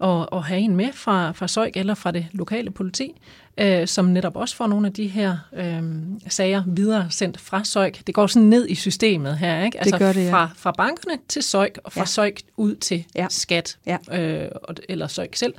at, 0.00 0.26
at 0.32 0.42
have 0.42 0.60
en 0.60 0.76
med 0.76 0.92
fra, 0.92 1.32
fra 1.32 1.48
Søjk 1.48 1.76
eller 1.76 1.94
fra 1.94 2.10
det 2.10 2.26
lokale 2.32 2.70
politi, 2.70 3.12
øh, 3.58 3.86
som 3.86 4.04
netop 4.04 4.36
også 4.36 4.56
får 4.56 4.66
nogle 4.66 4.86
af 4.86 4.92
de 4.92 5.06
her 5.06 5.36
øh, 5.52 5.82
sager 6.28 6.62
videre 6.66 7.06
sendt 7.10 7.40
fra 7.40 7.64
Søjk. 7.64 8.06
Det 8.06 8.14
går 8.14 8.26
sådan 8.26 8.48
ned 8.48 8.68
i 8.68 8.74
systemet 8.74 9.38
her, 9.38 9.64
ikke? 9.64 9.78
Altså 9.78 9.98
gør 9.98 10.12
det, 10.12 10.24
ja. 10.24 10.32
fra, 10.32 10.50
fra 10.56 10.72
bankerne 10.72 11.18
til 11.28 11.42
Søjk, 11.42 11.78
og 11.84 11.92
fra 11.92 12.00
ja. 12.00 12.04
Søjk 12.06 12.40
ud 12.56 12.74
til. 12.74 13.04
Ja. 13.14 13.26
skat, 13.30 13.78
Ja. 13.86 13.98
øh, 14.20 14.50
og- 14.62 14.74
eller 14.88 15.06
Søjk 15.06 15.36
selv, 15.36 15.54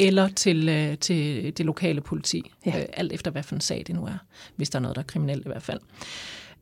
eller 0.00 0.28
til, 0.28 0.68
øh, 0.68 0.98
til 0.98 1.52
det 1.56 1.66
lokale 1.66 2.00
politi, 2.00 2.50
ja. 2.66 2.80
Øh, 2.80 2.86
alt 2.92 3.12
efter 3.12 3.30
hvad 3.30 3.42
for 3.42 3.54
en 3.54 3.60
sag 3.60 3.84
det 3.86 3.94
nu 3.94 4.04
er, 4.04 4.18
hvis 4.56 4.70
der 4.70 4.78
er 4.78 4.80
noget, 4.80 4.96
der 4.96 5.02
er 5.02 5.06
kriminelt 5.06 5.46
i 5.46 5.48
hvert 5.48 5.62
fald. 5.62 5.80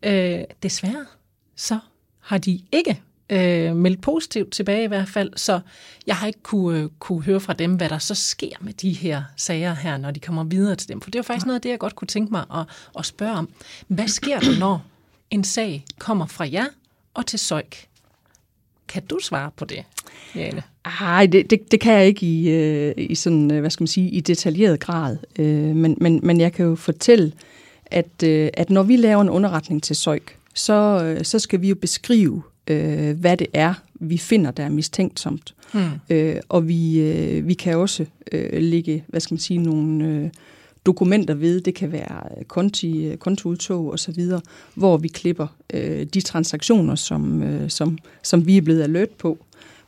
Øh, 0.02 0.40
desværre, 0.62 1.06
så 1.56 1.78
har 2.20 2.38
de 2.38 2.60
ikke 2.72 3.02
øh, 3.30 3.76
meldt 3.76 4.00
positivt 4.00 4.52
tilbage 4.52 4.84
i 4.84 4.86
hvert 4.86 5.08
fald, 5.08 5.32
så 5.36 5.60
jeg 6.06 6.16
har 6.16 6.26
ikke 6.26 6.42
kunne, 6.42 6.78
øh, 6.78 6.88
kunne 6.98 7.22
høre 7.22 7.40
fra 7.40 7.52
dem, 7.52 7.74
hvad 7.74 7.88
der 7.88 7.98
så 7.98 8.14
sker 8.14 8.56
med 8.60 8.72
de 8.72 8.92
her 8.92 9.22
sager 9.36 9.74
her, 9.74 9.96
når 9.96 10.10
de 10.10 10.20
kommer 10.20 10.44
videre 10.44 10.76
til 10.76 10.88
dem. 10.88 11.00
For 11.00 11.10
det 11.10 11.18
er 11.18 11.20
jo 11.20 11.22
faktisk 11.22 11.46
noget 11.46 11.58
af 11.58 11.62
det, 11.62 11.70
jeg 11.70 11.78
godt 11.78 11.94
kunne 11.94 12.08
tænke 12.08 12.30
mig 12.32 12.44
at, 12.54 12.66
at 12.98 13.06
spørge 13.06 13.32
om. 13.32 13.48
Hvad 13.88 14.08
sker 14.08 14.40
der, 14.40 14.58
når 14.58 14.84
en 15.30 15.44
sag 15.44 15.84
kommer 15.98 16.26
fra 16.26 16.48
jer 16.52 16.66
og 17.14 17.26
til 17.26 17.38
Søjk? 17.38 17.87
Kan 18.88 19.02
du 19.10 19.18
svare 19.22 19.50
på 19.56 19.64
det, 19.64 19.84
Jane? 20.34 20.62
Nej, 21.00 21.26
det, 21.26 21.50
det, 21.50 21.72
det 21.72 21.80
kan 21.80 21.94
jeg 21.94 22.06
ikke 22.06 22.26
i, 22.26 22.50
øh, 22.50 22.94
i 22.96 23.14
sådan, 23.14 23.50
øh, 23.50 23.60
hvad 23.60 23.70
skal 23.70 23.82
man 23.82 23.88
sige, 23.88 24.10
i 24.10 24.20
detaljeret 24.20 24.80
grad. 24.80 25.16
Øh, 25.38 25.76
men, 25.76 25.96
men, 26.00 26.20
men 26.22 26.40
jeg 26.40 26.52
kan 26.52 26.66
jo 26.66 26.74
fortælle, 26.74 27.32
at, 27.86 28.22
øh, 28.24 28.48
at 28.54 28.70
når 28.70 28.82
vi 28.82 28.96
laver 28.96 29.22
en 29.22 29.30
underretning 29.30 29.82
til 29.82 29.96
SØJK, 29.96 30.36
så, 30.54 31.00
øh, 31.04 31.24
så 31.24 31.38
skal 31.38 31.60
vi 31.60 31.68
jo 31.68 31.74
beskrive, 31.74 32.42
øh, 32.66 33.20
hvad 33.20 33.36
det 33.36 33.46
er, 33.52 33.74
vi 33.94 34.18
finder, 34.18 34.50
der 34.50 34.64
er 34.64 34.68
mistænksomt. 34.68 35.54
Hmm. 35.72 35.88
Øh, 36.10 36.36
og 36.48 36.68
vi, 36.68 37.00
øh, 37.00 37.48
vi 37.48 37.54
kan 37.54 37.76
også 37.76 38.04
øh, 38.32 38.62
lægge, 38.62 39.04
hvad 39.08 39.20
skal 39.20 39.34
man 39.34 39.40
sige, 39.40 39.58
nogle 39.58 40.04
øh, 40.04 40.30
dokumenter 40.88 41.34
ved, 41.34 41.60
det 41.60 41.74
kan 41.74 41.92
være 41.92 42.44
konti, 42.48 43.04
øh, 43.06 43.16
kontoudtog 43.16 43.90
og 43.92 43.98
så 43.98 44.12
videre, 44.12 44.40
hvor 44.74 44.96
vi 44.96 45.08
klipper 45.08 45.46
øh, 45.74 46.06
de 46.14 46.20
transaktioner, 46.20 46.94
som, 46.94 47.42
øh, 47.42 47.70
som, 47.70 47.98
som 48.22 48.46
vi 48.46 48.56
er 48.56 48.62
blevet 48.62 48.82
alert 48.82 49.10
på, 49.10 49.38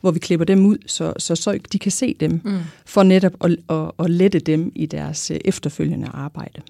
hvor 0.00 0.10
vi 0.10 0.18
klipper 0.18 0.44
dem 0.44 0.66
ud, 0.66 0.78
så, 0.86 1.12
så, 1.18 1.34
så 1.36 1.58
de 1.72 1.78
kan 1.78 1.92
se 1.92 2.16
dem, 2.20 2.40
Mm. 2.44 2.58
for 2.86 3.02
netop 3.02 3.32
at, 3.44 3.56
at, 3.70 3.90
at 3.98 4.10
lette 4.10 4.38
dem 4.38 4.72
i 4.74 4.86
deres 4.86 5.30
øh, 5.30 5.38
efterfølgende 5.44 6.08
arbejde. 6.14 6.60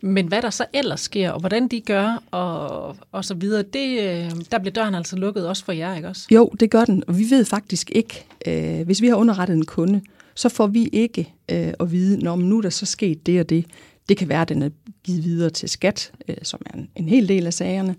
Men 0.00 0.26
hvad 0.26 0.42
der 0.42 0.50
så 0.50 0.64
ellers 0.72 1.00
sker, 1.00 1.30
og 1.30 1.40
hvordan 1.40 1.68
de 1.68 1.80
gør, 1.80 2.22
og, 2.30 2.96
og 3.12 3.24
så 3.24 3.34
videre, 3.34 3.62
det, 3.62 4.00
øh, 4.00 4.30
der 4.50 4.58
bliver 4.58 4.72
døren 4.72 4.94
altså 4.94 5.16
lukket 5.16 5.48
også 5.48 5.64
for 5.64 5.72
jer, 5.72 5.96
ikke 5.96 6.08
også? 6.08 6.26
Jo, 6.30 6.50
det 6.60 6.70
gør 6.70 6.84
den, 6.84 7.04
og 7.06 7.18
vi 7.18 7.24
ved 7.30 7.44
faktisk 7.44 7.90
ikke, 7.90 8.24
øh, 8.46 8.80
hvis 8.86 9.02
vi 9.02 9.08
har 9.08 9.16
underrettet 9.16 9.56
en 9.56 9.64
kunde, 9.66 10.00
så 10.34 10.48
får 10.48 10.66
vi 10.66 10.88
ikke 10.92 11.34
øh, 11.50 11.72
at 11.80 11.92
vide, 11.92 12.18
når 12.18 12.36
nu 12.36 12.58
er 12.58 12.62
der 12.62 12.70
så 12.70 12.86
sket 12.86 13.26
det 13.26 13.40
og 13.40 13.48
det. 13.48 13.66
Det 14.08 14.16
kan 14.16 14.28
være, 14.28 14.42
at 14.42 14.48
den 14.48 14.62
er 14.62 14.70
givet 15.04 15.24
videre 15.24 15.50
til 15.50 15.68
skat, 15.68 16.12
øh, 16.28 16.36
som 16.42 16.60
er 16.66 16.78
en, 16.78 16.88
en 16.96 17.08
hel 17.08 17.28
del 17.28 17.46
af 17.46 17.54
sagerne, 17.54 17.96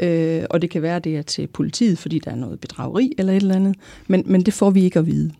øh, 0.00 0.44
og 0.50 0.62
det 0.62 0.70
kan 0.70 0.82
være, 0.82 0.96
at 0.96 1.04
det 1.04 1.16
er 1.16 1.22
til 1.22 1.46
politiet, 1.46 1.98
fordi 1.98 2.18
der 2.18 2.30
er 2.30 2.34
noget 2.34 2.60
bedrageri 2.60 3.12
eller 3.18 3.32
et 3.32 3.42
eller 3.42 3.54
andet, 3.54 3.76
men, 4.06 4.22
men 4.26 4.42
det 4.42 4.54
får 4.54 4.70
vi 4.70 4.84
ikke 4.84 4.98
at 4.98 5.06
vide. 5.06 5.32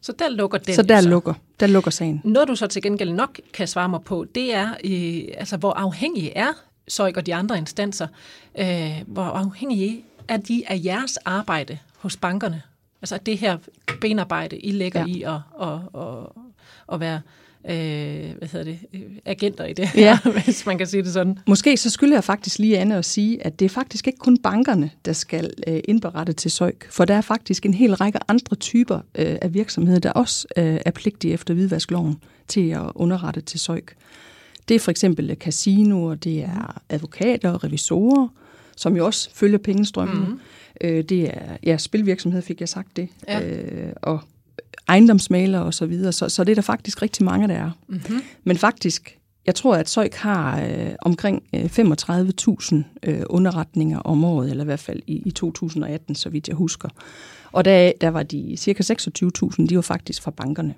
Så 0.00 0.12
der 0.18 0.28
lukker 0.28 0.58
den 0.58 0.74
så 0.74 0.82
der 0.82 1.00
lukker, 1.00 1.34
der 1.60 1.66
lukker 1.66 1.90
sagen. 1.90 2.20
Noget 2.24 2.48
du 2.48 2.56
så 2.56 2.66
til 2.66 2.82
gengæld 2.82 3.12
nok 3.12 3.40
kan 3.52 3.68
svare 3.68 3.88
mig 3.88 4.00
på, 4.04 4.26
det 4.34 4.54
er, 4.54 4.68
øh, 4.84 5.34
altså, 5.38 5.56
hvor 5.56 5.72
afhængige 5.72 6.36
er 6.36 6.52
Søjk 6.88 7.16
og 7.16 7.26
de 7.26 7.34
andre 7.34 7.58
instanser, 7.58 8.06
øh, 8.58 9.02
hvor 9.06 9.22
afhængige 9.22 10.04
er 10.28 10.36
de 10.36 10.62
af 10.66 10.80
jeres 10.84 11.16
arbejde 11.16 11.78
hos 11.98 12.16
bankerne? 12.16 12.62
Altså 13.04 13.18
det 13.26 13.38
her 13.38 13.58
benarbejde, 14.00 14.58
I 14.58 14.70
lægger 14.72 15.00
ja. 15.00 15.06
Ja. 15.06 15.12
i 15.16 15.22
at, 15.22 15.68
at, 15.68 15.78
at, 16.02 16.26
at 16.92 17.00
være 17.00 17.20
øh, 17.70 18.36
hvad 18.38 18.48
hedder 18.48 18.64
det, 18.64 18.78
øh, 18.94 19.00
agenter 19.24 19.64
i 19.64 19.72
det 19.72 19.88
Ja. 19.94 20.18
her, 20.24 20.30
hvis 20.44 20.66
man 20.66 20.78
kan 20.78 20.86
sige 20.86 21.02
det 21.02 21.12
sådan. 21.12 21.38
Måske 21.46 21.76
så 21.76 21.90
skylder 21.90 22.16
jeg 22.16 22.24
faktisk 22.24 22.58
lige 22.58 22.78
Anne 22.78 22.96
at 22.96 23.04
sige, 23.04 23.46
at 23.46 23.58
det 23.58 23.64
er 23.64 23.68
faktisk 23.68 24.06
ikke 24.06 24.18
kun 24.18 24.38
bankerne, 24.38 24.90
der 25.04 25.12
skal 25.12 25.50
øh, 25.66 25.80
indberette 25.84 26.32
til 26.32 26.50
SØJK, 26.50 26.86
for 26.90 27.04
der 27.04 27.14
er 27.14 27.20
faktisk 27.20 27.66
en 27.66 27.74
hel 27.74 27.94
række 27.94 28.18
andre 28.28 28.56
typer 28.56 28.96
øh, 28.96 29.36
af 29.42 29.54
virksomheder, 29.54 29.98
der 29.98 30.10
også 30.12 30.46
øh, 30.56 30.78
er 30.86 30.90
pligtige 30.90 31.34
efter 31.34 31.54
hvidvaskloven 31.54 32.16
til 32.48 32.70
at 32.70 32.82
underrette 32.94 33.40
til 33.40 33.60
SØJK. 33.60 33.94
Det 34.68 34.74
er 34.74 34.80
for 34.80 34.90
eksempel 34.90 35.36
casinoer, 35.40 36.14
det 36.14 36.42
er 36.42 36.80
advokater 36.88 37.50
og 37.50 37.64
revisorer, 37.64 38.28
som 38.76 38.96
jo 38.96 39.06
også 39.06 39.30
følger 39.34 39.58
pengestrømmen. 39.58 40.16
Mhm. 40.16 40.24
Mm-hmm. 40.24 40.40
Øh, 40.80 41.04
det 41.04 41.24
er 41.36 41.56
ja, 41.62 41.76
spilvirksomhed, 41.76 42.42
fik 42.42 42.60
jeg 42.60 42.68
sagt 42.68 42.96
det, 42.96 43.08
Ja. 43.28 43.48
øh, 43.48 43.92
og 44.02 44.20
ejendomsmalere 44.88 45.62
og 45.62 45.74
så 45.74 45.86
videre. 45.86 46.12
Så, 46.12 46.28
så 46.28 46.44
det 46.44 46.50
er 46.50 46.54
der 46.54 46.62
faktisk 46.62 47.02
rigtig 47.02 47.24
mange, 47.24 47.48
der 47.48 47.54
er. 47.54 47.70
Mm-hmm. 47.88 48.20
Men 48.44 48.56
faktisk, 48.56 49.18
jeg 49.46 49.54
tror, 49.54 49.76
at 49.76 49.88
Søjk 49.88 50.14
har 50.14 50.60
øh, 50.62 50.90
omkring 51.02 51.42
øh, 51.54 51.64
35.000 51.64 52.76
øh, 53.02 53.22
underretninger 53.30 53.98
om 53.98 54.24
året, 54.24 54.50
eller 54.50 54.64
i 54.64 54.66
hvert 54.66 54.80
fald 54.80 55.02
i, 55.06 55.22
i 55.26 55.30
2018, 55.30 56.14
så 56.14 56.28
vidt 56.28 56.48
jeg 56.48 56.56
husker. 56.56 56.88
Og 57.52 57.64
der, 57.64 57.92
der 58.00 58.08
var 58.08 58.22
de 58.22 58.54
cirka 58.56 58.82
26.000, 58.82 59.66
de 59.66 59.76
var 59.76 59.82
faktisk 59.82 60.22
fra 60.22 60.30
bankerne. 60.30 60.74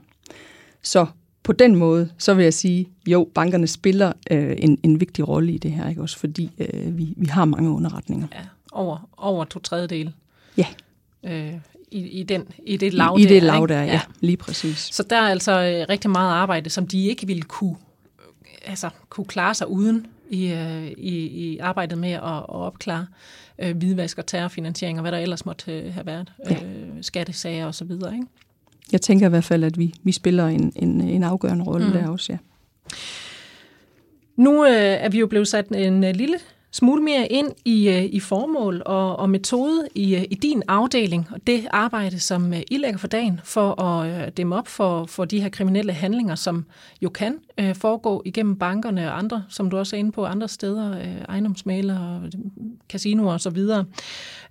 Så 0.82 1.06
på 1.42 1.52
den 1.52 1.76
måde, 1.76 2.08
så 2.18 2.34
vil 2.34 2.42
jeg 2.42 2.54
sige, 2.54 2.88
jo, 3.06 3.28
bankerne 3.34 3.66
spiller 3.66 4.12
øh, 4.30 4.56
en, 4.58 4.78
en 4.82 5.00
vigtig 5.00 5.28
rolle 5.28 5.52
i 5.52 5.58
det 5.58 5.72
her, 5.72 5.88
ikke 5.88 6.02
også, 6.02 6.18
fordi 6.18 6.50
øh, 6.58 6.98
vi, 6.98 7.14
vi 7.16 7.26
har 7.26 7.44
mange 7.44 7.70
underretninger. 7.70 8.26
Ja, 8.34 8.40
over, 8.76 9.08
over 9.16 9.44
to 9.44 9.60
tredjedele. 9.60 10.12
Ja. 10.56 10.66
Øh, 11.24 11.54
i, 11.90 11.98
i, 11.98 12.22
den, 12.22 12.48
I 12.66 12.76
det 12.76 12.94
lav 12.94 13.16
I, 13.18 13.22
i 13.22 13.26
det 13.26 13.42
lav 13.42 13.66
der, 13.68 13.82
ja, 13.82 13.84
ja, 13.84 14.00
lige 14.20 14.36
præcis. 14.36 14.78
Så 14.78 15.02
der 15.02 15.16
er 15.16 15.28
altså 15.28 15.52
øh, 15.52 15.86
rigtig 15.88 16.10
meget 16.10 16.32
arbejde, 16.32 16.70
som 16.70 16.86
de 16.86 17.06
ikke 17.06 17.26
ville 17.26 17.42
kunne, 17.42 17.76
øh, 18.18 18.70
altså, 18.70 18.90
kunne 19.08 19.24
klare 19.24 19.54
sig 19.54 19.68
uden 19.68 20.06
i, 20.30 20.52
øh, 20.52 20.86
i, 20.86 21.26
i 21.26 21.58
arbejdet 21.58 21.98
med 21.98 22.12
at, 22.12 22.22
at 22.22 22.48
opklare 22.48 23.06
øh, 23.58 23.76
hvidvask 23.76 24.18
og 24.18 24.26
terrorfinansiering, 24.26 24.98
og 24.98 25.02
hvad 25.02 25.12
der 25.12 25.18
ellers 25.18 25.46
måtte 25.46 25.72
øh, 25.72 25.94
have 25.94 26.06
været, 26.06 26.32
Ja. 26.50 26.64
øh, 26.64 26.88
skattesager 27.00 27.66
osv. 27.66 27.90
Ikke? 27.90 28.24
Jeg 28.92 29.00
tænker 29.00 29.26
i 29.26 29.30
hvert 29.30 29.44
fald, 29.44 29.64
at 29.64 29.78
vi, 29.78 29.94
vi 30.02 30.12
spiller 30.12 30.46
en, 30.46 30.72
en, 30.76 31.00
en 31.00 31.22
afgørende 31.22 31.64
rolle 31.64 31.86
mm. 31.86 31.92
der 31.92 32.08
også, 32.08 32.32
ja. 32.32 32.38
Nu 34.36 34.64
øh, 34.64 34.72
er 34.72 35.08
vi 35.08 35.18
jo 35.18 35.26
blevet 35.26 35.48
sat 35.48 35.68
en 35.68 36.04
øh, 36.04 36.14
lille 36.14 36.38
smule 36.76 37.02
mere 37.02 37.26
ind 37.26 37.52
i, 37.64 37.88
øh, 37.88 38.04
i 38.04 38.20
formål 38.20 38.82
og, 38.86 39.16
og 39.16 39.30
metode 39.30 39.88
i, 39.94 40.16
øh, 40.16 40.24
i 40.30 40.34
din 40.34 40.62
afdeling, 40.68 41.28
og 41.32 41.46
det 41.46 41.66
arbejde, 41.70 42.20
som 42.20 42.52
øh, 42.52 42.60
I 42.70 42.76
lægger 42.76 42.98
for 42.98 43.06
dagen 43.06 43.40
for 43.44 43.82
at 43.82 44.36
dæmme 44.36 44.56
op 44.56 44.68
for, 44.68 45.06
for 45.06 45.24
de 45.24 45.40
her 45.40 45.48
kriminelle 45.48 45.92
handlinger, 45.92 46.34
som 46.34 46.64
jo 47.02 47.08
kan 47.08 47.38
øh, 47.58 47.74
foregå 47.74 48.22
igennem 48.24 48.56
bankerne 48.56 49.12
og 49.12 49.18
andre, 49.18 49.44
som 49.48 49.70
du 49.70 49.78
også 49.78 49.96
er 49.96 50.00
inde 50.00 50.12
på, 50.12 50.24
andre 50.24 50.48
steder, 50.48 50.98
øh, 50.98 51.20
ejendomsmaler, 51.28 52.20
casinoer 52.88 53.32
og 53.32 53.40
så 53.40 53.50
videre. 53.50 53.84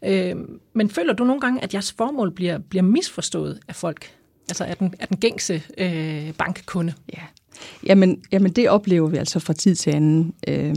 Øh, 0.05 0.35
men 0.73 0.89
føler 0.89 1.13
du 1.13 1.23
nogle 1.23 1.41
gange, 1.41 1.63
at 1.63 1.73
jeres 1.73 1.93
formål 1.93 2.31
bliver, 2.31 2.57
bliver 2.57 2.83
misforstået 2.83 3.59
af 3.67 3.75
folk? 3.75 4.11
Altså 4.49 4.63
af 4.63 4.77
den, 4.77 4.93
af 4.99 5.07
den 5.07 5.17
gængse 5.17 5.63
øh, 5.77 6.33
bankkunde? 6.33 6.93
Ja, 7.13 7.21
Jamen, 7.85 8.23
jamen, 8.31 8.51
det 8.51 8.69
oplever 8.69 9.09
vi 9.09 9.17
altså 9.17 9.39
fra 9.39 9.53
tid 9.53 9.75
til 9.75 9.91
anden. 9.91 10.33
Øh, 10.47 10.75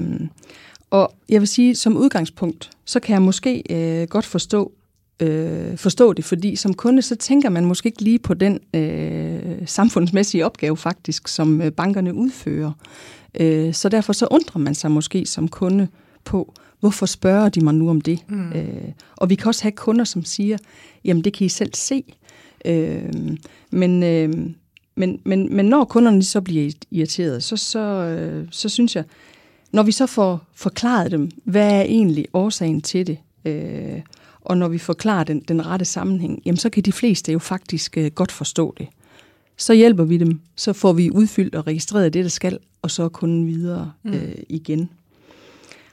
og 0.90 1.14
jeg 1.28 1.40
vil 1.40 1.48
sige, 1.48 1.74
som 1.74 1.96
udgangspunkt, 1.96 2.70
så 2.84 3.00
kan 3.00 3.12
jeg 3.12 3.22
måske 3.22 3.62
øh, 3.70 4.08
godt 4.08 4.24
forstå, 4.24 4.72
øh, 5.20 5.76
forstå 5.76 6.12
det, 6.12 6.24
fordi 6.24 6.56
som 6.56 6.74
kunde, 6.74 7.02
så 7.02 7.16
tænker 7.16 7.48
man 7.48 7.64
måske 7.64 7.86
ikke 7.86 8.02
lige 8.02 8.18
på 8.18 8.34
den 8.34 8.60
øh, 8.74 9.66
samfundsmæssige 9.66 10.46
opgave 10.46 10.76
faktisk, 10.76 11.28
som 11.28 11.62
øh, 11.62 11.72
bankerne 11.72 12.14
udfører. 12.14 12.72
Øh, 13.40 13.74
så 13.74 13.88
derfor 13.88 14.12
så 14.12 14.26
undrer 14.30 14.58
man 14.58 14.74
sig 14.74 14.90
måske 14.90 15.26
som 15.26 15.48
kunde 15.48 15.88
på, 16.24 16.54
hvorfor 16.80 17.06
spørger 17.06 17.48
de 17.48 17.60
mig 17.60 17.74
nu 17.74 17.90
om 17.90 18.00
det? 18.00 18.18
Mm. 18.28 18.52
Øh, 18.52 18.92
og 19.16 19.30
vi 19.30 19.34
kan 19.34 19.46
også 19.46 19.62
have 19.62 19.72
kunder, 19.72 20.04
som 20.04 20.24
siger, 20.24 20.58
jamen 21.04 21.24
det 21.24 21.32
kan 21.32 21.44
I 21.44 21.48
selv 21.48 21.74
se. 21.74 22.04
Øh, 22.64 23.12
men, 23.70 24.02
øh, 24.02 24.34
men, 24.94 25.20
men, 25.24 25.56
men 25.56 25.66
når 25.66 25.84
kunderne 25.84 26.22
så 26.22 26.40
bliver 26.40 26.72
irriteret, 26.90 27.42
så, 27.42 27.56
så, 27.56 27.80
øh, 27.80 28.46
så 28.50 28.68
synes 28.68 28.96
jeg, 28.96 29.04
når 29.72 29.82
vi 29.82 29.92
så 29.92 30.06
får 30.06 30.46
forklaret 30.54 31.10
dem, 31.10 31.30
hvad 31.44 31.72
er 31.72 31.82
egentlig 31.82 32.26
årsagen 32.32 32.80
til 32.80 33.06
det, 33.06 33.18
øh, 33.44 34.00
og 34.40 34.58
når 34.58 34.68
vi 34.68 34.78
forklarer 34.78 35.24
den, 35.24 35.40
den 35.48 35.66
rette 35.66 35.84
sammenhæng, 35.84 36.42
jamen 36.44 36.56
så 36.56 36.70
kan 36.70 36.82
de 36.82 36.92
fleste 36.92 37.32
jo 37.32 37.38
faktisk 37.38 37.98
øh, 37.98 38.10
godt 38.10 38.32
forstå 38.32 38.74
det. 38.78 38.86
Så 39.56 39.74
hjælper 39.74 40.04
vi 40.04 40.16
dem, 40.16 40.40
så 40.56 40.72
får 40.72 40.92
vi 40.92 41.10
udfyldt 41.10 41.54
og 41.54 41.66
registreret 41.66 42.14
det, 42.14 42.24
der 42.24 42.30
skal, 42.30 42.58
og 42.82 42.90
så 42.90 43.08
kunden 43.08 43.46
videre 43.46 43.92
mm. 44.02 44.12
øh, 44.12 44.34
igen. 44.48 44.90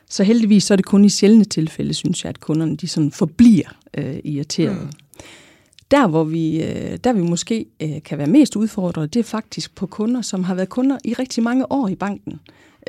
Så 0.09 0.23
heldigvis 0.23 0.63
så 0.63 0.73
er 0.73 0.75
det 0.75 0.85
kun 0.85 1.05
i 1.05 1.09
sjældne 1.09 1.43
tilfælde, 1.43 1.93
synes 1.93 2.23
jeg, 2.23 2.29
at 2.29 2.39
kunderne 2.39 2.77
de 2.77 2.88
sådan 2.88 3.11
forbliver 3.11 3.77
øh, 3.97 4.17
irriteret. 4.23 4.81
Mm. 4.81 4.91
Der, 5.91 6.07
hvor 6.07 6.23
vi, 6.23 6.63
øh, 6.63 6.97
der 7.03 7.13
vi 7.13 7.21
måske 7.21 7.65
øh, 7.81 8.03
kan 8.05 8.17
være 8.17 8.27
mest 8.27 8.55
udfordret, 8.55 9.13
det 9.13 9.19
er 9.19 9.23
faktisk 9.23 9.75
på 9.75 9.88
kunder, 9.88 10.21
som 10.21 10.43
har 10.43 10.55
været 10.55 10.69
kunder 10.69 10.97
i 11.03 11.13
rigtig 11.13 11.43
mange 11.43 11.71
år 11.71 11.88
i 11.88 11.95
banken. 11.95 12.39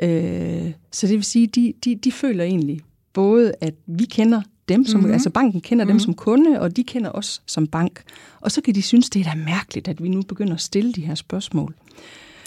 Øh, 0.03 0.71
så 0.91 1.07
det 1.07 1.15
vil 1.15 1.23
sige, 1.23 1.47
de, 1.47 1.73
de, 1.85 1.95
de 1.95 2.11
føler 2.11 2.43
egentlig 2.43 2.81
både, 3.13 3.53
at 3.61 3.73
vi 3.85 4.05
kender 4.05 4.41
dem, 4.69 4.85
som, 4.85 4.99
mm-hmm. 4.99 5.13
altså 5.13 5.29
banken 5.29 5.61
kender 5.61 5.85
mm-hmm. 5.85 5.93
dem 5.93 5.99
som 5.99 6.13
kunde, 6.13 6.59
og 6.61 6.77
de 6.77 6.83
kender 6.83 7.11
os 7.11 7.41
som 7.45 7.67
bank. 7.67 8.03
Og 8.41 8.51
så 8.51 8.61
kan 8.61 8.75
de 8.75 8.81
synes, 8.81 9.09
det 9.09 9.19
er 9.19 9.31
da 9.31 9.35
mærkeligt, 9.45 9.87
at 9.87 10.03
vi 10.03 10.09
nu 10.09 10.21
begynder 10.21 10.53
at 10.53 10.61
stille 10.61 10.93
de 10.93 11.01
her 11.01 11.15
spørgsmål. 11.15 11.75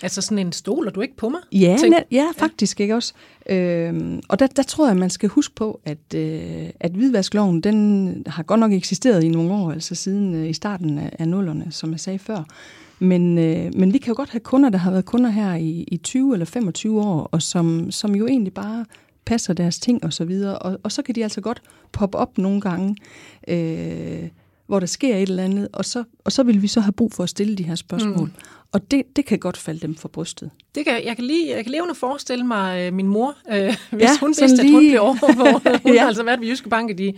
Altså 0.03 0.23
sådan 0.23 0.39
en 0.47 0.53
stoler 0.53 0.91
du 0.91 1.01
ikke 1.01 1.17
på 1.17 1.29
mig? 1.29 1.41
Ja, 1.53 1.77
ne- 1.77 2.07
ja 2.11 2.27
faktisk 2.37 2.81
ja. 2.81 2.85
ikke 2.85 2.95
også. 2.95 3.13
Øhm, 3.49 4.21
og 4.29 4.39
der, 4.39 4.47
der 4.47 4.63
tror 4.63 4.87
jeg, 4.87 4.97
man 4.97 5.11
skal 5.11 5.29
huske 5.29 5.55
på, 5.55 5.81
at, 5.85 6.15
øh, 6.15 6.71
at 6.81 6.93
hvidvaskloven, 6.93 7.61
den 7.61 8.23
har 8.27 8.43
godt 8.43 8.61
nok 8.61 8.73
eksisteret 8.73 9.25
i 9.25 9.29
nogle 9.29 9.53
år, 9.53 9.73
altså 9.73 9.95
siden 9.95 10.35
øh, 10.35 10.51
i 10.51 10.53
starten 10.53 10.99
af, 10.99 11.17
af 11.19 11.29
nullerne, 11.29 11.67
som 11.71 11.91
jeg 11.93 12.01
sagde 12.01 12.19
før. 12.19 12.45
Men, 13.01 13.39
øh, 13.39 13.71
men 13.77 13.93
vi 13.93 13.99
kan 13.99 14.11
jo 14.11 14.17
godt 14.17 14.31
have 14.31 14.41
kunder, 14.41 14.69
der 14.69 14.79
har 14.79 14.91
været 14.91 15.05
kunder 15.05 15.31
her 15.31 15.55
i, 15.55 15.85
i 15.89 15.97
20 15.97 16.33
eller 16.33 16.47
25 16.47 17.01
år, 17.01 17.29
og 17.33 17.43
som, 17.43 17.91
som 17.91 18.15
jo 18.15 18.27
egentlig 18.27 18.55
bare 18.55 18.85
passer 19.25 19.53
deres 19.53 19.79
ting 19.79 20.05
og 20.05 20.13
så 20.13 20.25
videre. 20.25 20.59
Og, 20.59 20.79
og 20.83 20.93
så 20.93 21.03
kan 21.03 21.15
de 21.15 21.23
altså 21.23 21.41
godt 21.41 21.63
poppe 21.93 22.19
op 22.19 22.39
nogle 22.39 22.61
gange, 22.61 22.97
øh, 23.49 24.29
hvor 24.67 24.81
der 24.81 24.87
sker 24.87 25.17
et 25.17 25.23
eller 25.23 25.43
andet, 25.43 25.69
og 25.73 25.85
så, 25.85 26.05
og 26.25 26.33
så 26.33 26.43
vil 26.43 26.63
vi 26.63 26.67
så 26.67 26.81
have 26.81 26.93
brug 26.93 27.13
for 27.13 27.23
at 27.23 27.29
stille 27.29 27.57
de 27.57 27.63
her 27.63 27.75
spørgsmål. 27.75 28.29
Mm. 28.29 28.33
Og 28.73 28.91
det, 28.91 29.17
det 29.17 29.27
kan 29.27 29.39
godt 29.39 29.57
falde 29.57 29.81
dem 29.81 29.95
for 29.97 30.09
brystet. 30.09 30.51
Det 30.75 30.85
kan, 30.85 31.05
jeg, 31.05 31.17
kan 31.17 31.25
lige, 31.25 31.51
jeg 31.57 31.65
kan 31.65 31.73
levende 31.73 31.95
forestille 31.95 32.47
mig 32.47 32.81
øh, 32.81 32.93
min 32.93 33.07
mor, 33.07 33.35
øh, 33.53 33.77
hvis 33.91 34.03
ja, 34.03 34.19
hun 34.21 34.29
vidste, 34.29 34.63
lige... 34.63 34.67
at 34.67 34.73
hun 34.73 34.91
blev 34.91 35.01
overvåget. 35.01 35.81
Hun 35.83 35.95
ja. 35.95 36.01
har 36.01 36.07
altså 36.07 36.23
været 36.23 36.41
ved 36.41 36.49
Jyske 36.49 36.69
Bank 36.69 36.91
i 36.91 36.93
de 36.93 37.13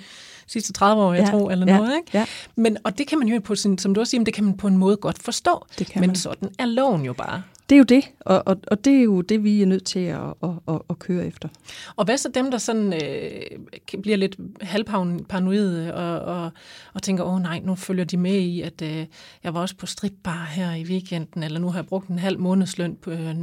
sidste 0.47 0.73
30 0.73 1.03
år, 1.03 1.15
jeg 1.15 1.25
ja, 1.25 1.31
tror, 1.31 1.51
eller 1.51 1.67
ja, 1.67 1.77
noget. 1.77 1.97
Ikke? 1.97 2.09
Ja. 2.15 2.27
Men, 2.57 2.77
og 2.85 2.99
det 2.99 3.07
kan 3.07 3.19
man 3.19 3.29
jo 3.29 3.41
på 3.41 3.55
sin, 3.55 3.79
som 3.79 3.95
du 3.95 4.01
også 4.01 4.11
siger, 4.11 4.25
det 4.25 4.35
kan 4.35 4.45
man 4.45 4.57
på 4.57 4.67
en 4.67 4.77
måde 4.77 4.97
godt 4.97 5.23
forstå. 5.23 5.67
Det 5.79 5.87
kan 5.87 6.01
men 6.01 6.09
man. 6.09 6.17
sådan 6.17 6.51
er 6.59 6.67
loven 6.67 7.05
jo 7.05 7.12
bare. 7.12 7.43
Det 7.72 7.76
er 7.76 7.78
jo 7.78 8.00
det, 8.00 8.04
og, 8.20 8.42
og, 8.46 8.56
og 8.66 8.85
det 8.85 8.98
er 8.98 9.02
jo 9.02 9.20
det, 9.20 9.44
vi 9.44 9.62
er 9.62 9.66
nødt 9.66 9.85
til 9.85 9.98
at, 9.98 10.20
at, 10.42 10.50
at, 10.68 10.80
at 10.90 10.98
køre 10.98 11.26
efter. 11.26 11.48
Og 11.96 12.04
hvad 12.04 12.16
så 12.16 12.28
dem, 12.28 12.50
der 12.50 12.58
sådan 12.58 12.92
øh, 12.92 14.00
bliver 14.02 14.16
lidt 14.16 14.37
halvparanoide 14.61 15.94
og, 15.94 16.20
og, 16.20 16.50
og 16.94 17.02
tænker, 17.02 17.24
åh 17.24 17.35
oh, 17.35 17.42
nej, 17.42 17.61
nu 17.64 17.74
følger 17.74 18.04
de 18.04 18.16
med 18.16 18.35
i, 18.35 18.61
at 18.61 18.82
øh, 18.82 19.06
jeg 19.44 19.54
var 19.54 19.61
også 19.61 19.76
på 19.76 19.87
stripbar 19.87 20.44
her 20.44 20.74
i 20.74 20.85
weekenden, 20.85 21.42
eller 21.42 21.61
nu 21.61 21.68
har 21.68 21.78
jeg 21.78 21.87
brugt 21.87 22.08
en 22.08 22.18
halv 22.18 22.38
månedsløn 22.38 22.96
på, 22.96 23.11
øh, 23.11 23.35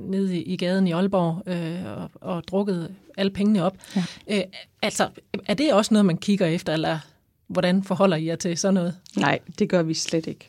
nede 0.00 0.36
i, 0.36 0.42
i 0.42 0.56
gaden 0.56 0.86
i 0.86 0.92
Aalborg 0.92 1.42
øh, 1.46 1.98
og, 1.98 2.10
og 2.34 2.48
drukket 2.48 2.94
alle 3.16 3.30
pengene 3.30 3.62
op. 3.62 3.76
Ja. 3.96 4.04
Øh, 4.28 4.42
altså, 4.82 5.08
er 5.46 5.54
det 5.54 5.72
også 5.72 5.94
noget, 5.94 6.06
man 6.06 6.18
kigger 6.18 6.46
efter, 6.46 6.72
eller 6.72 6.98
hvordan 7.46 7.84
forholder 7.84 8.16
I 8.16 8.26
jer 8.26 8.36
til 8.36 8.58
sådan 8.58 8.74
noget? 8.74 8.96
Nej, 9.16 9.38
det 9.58 9.68
gør 9.68 9.82
vi 9.82 9.94
slet 9.94 10.26
ikke. 10.26 10.48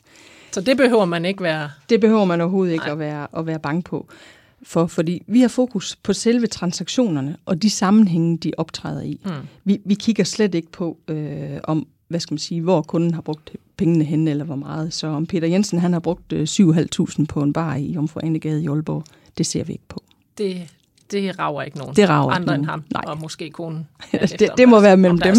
Så 0.51 0.61
det 0.61 0.77
behøver 0.77 1.05
man 1.05 1.25
ikke 1.25 1.43
være... 1.43 1.69
Det 1.89 2.01
behøver 2.01 2.25
man 2.25 2.41
overhovedet 2.41 2.73
ikke 2.73 2.91
at 2.91 2.99
være, 2.99 3.27
at 3.37 3.45
være 3.45 3.59
bange 3.59 3.81
på. 3.81 4.07
For, 4.63 4.87
fordi 4.87 5.23
vi 5.27 5.41
har 5.41 5.47
fokus 5.47 5.95
på 5.95 6.13
selve 6.13 6.47
transaktionerne 6.47 7.37
og 7.45 7.61
de 7.61 7.69
sammenhænge, 7.69 8.37
de 8.37 8.51
optræder 8.57 9.01
i. 9.01 9.21
Mm. 9.25 9.31
Vi, 9.63 9.81
vi 9.85 9.93
kigger 9.93 10.23
slet 10.23 10.55
ikke 10.55 10.71
på, 10.71 10.97
øh, 11.07 11.59
om 11.63 11.87
hvad 12.07 12.19
skal 12.19 12.33
man 12.33 12.39
sige, 12.39 12.61
hvor 12.61 12.81
kunden 12.81 13.13
har 13.13 13.21
brugt 13.21 13.55
pengene 13.77 14.03
hen, 14.03 14.27
eller 14.27 14.45
hvor 14.45 14.55
meget. 14.55 14.93
Så 14.93 15.07
om 15.07 15.25
Peter 15.25 15.47
Jensen 15.47 15.79
han 15.79 15.93
har 15.93 15.99
brugt 15.99 16.33
øh, 16.33 16.47
7.500 16.49 17.25
på 17.25 17.41
en 17.41 17.53
bar 17.53 17.75
i 17.75 17.97
Omfru 17.97 18.19
Anegade 18.23 18.63
i 18.63 18.67
Aalborg, 18.67 19.03
det 19.37 19.45
ser 19.45 19.63
vi 19.63 19.73
ikke 19.73 19.87
på. 19.89 20.03
Det, 20.37 20.76
det 21.11 21.39
rager 21.39 21.61
ikke 21.61 21.77
nogen. 21.77 21.95
Det 21.95 22.09
rager 22.09 22.31
Andre 22.31 22.53
ikke 22.53 22.59
end 22.59 22.65
ham, 22.65 22.83
Nej. 22.93 23.03
og 23.07 23.19
måske 23.21 23.49
konen. 23.49 23.87
Ja, 24.13 24.17
det, 24.17 24.49
det 24.57 24.69
må 24.69 24.79
være 24.79 24.97
mellem 24.97 25.19
dem. 25.19 25.35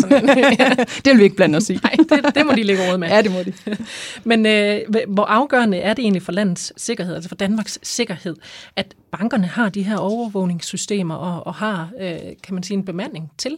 det 1.04 1.06
vil 1.06 1.18
vi 1.18 1.22
ikke 1.22 1.36
blande 1.36 1.56
os 1.56 1.70
i. 1.70 1.78
Nej, 1.82 1.92
det, 1.98 2.34
det 2.34 2.46
må 2.46 2.52
de 2.52 2.62
lægge 2.62 2.90
råd 2.90 2.98
med. 2.98 3.08
Ja, 3.08 3.22
det 3.22 3.32
må 3.32 3.38
de. 3.42 3.52
Men 4.30 4.46
øh, 4.46 4.80
hvor 5.08 5.24
afgørende 5.24 5.78
er 5.78 5.94
det 5.94 6.02
egentlig 6.02 6.22
for 6.22 6.32
landets 6.32 6.72
sikkerhed, 6.76 7.14
altså 7.14 7.28
for 7.28 7.36
Danmarks 7.36 7.78
sikkerhed, 7.82 8.36
at 8.76 8.94
bankerne 9.12 9.46
har 9.46 9.68
de 9.68 9.82
her 9.82 9.96
overvågningssystemer 9.96 11.14
og, 11.14 11.46
og 11.46 11.54
har, 11.54 11.90
øh, 12.00 12.18
kan 12.42 12.54
man 12.54 12.62
sige, 12.62 12.76
en 12.76 12.84
bemanding 12.84 13.30
til 13.38 13.56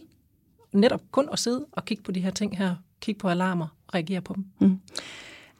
netop 0.73 1.01
kun 1.11 1.29
at 1.31 1.39
sidde 1.39 1.65
og 1.71 1.85
kigge 1.85 2.03
på 2.03 2.11
de 2.11 2.19
her 2.19 2.31
ting 2.31 2.57
her, 2.57 2.75
kigge 3.01 3.19
på 3.19 3.29
alarmer 3.29 3.67
og 3.87 3.95
reagere 3.95 4.21
på 4.21 4.33
dem? 4.33 4.45
Mm. 4.59 4.79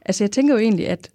Altså 0.06 0.24
jeg 0.24 0.32
tænker 0.32 0.54
jo 0.54 0.60
egentlig, 0.60 0.88
at 0.88 1.10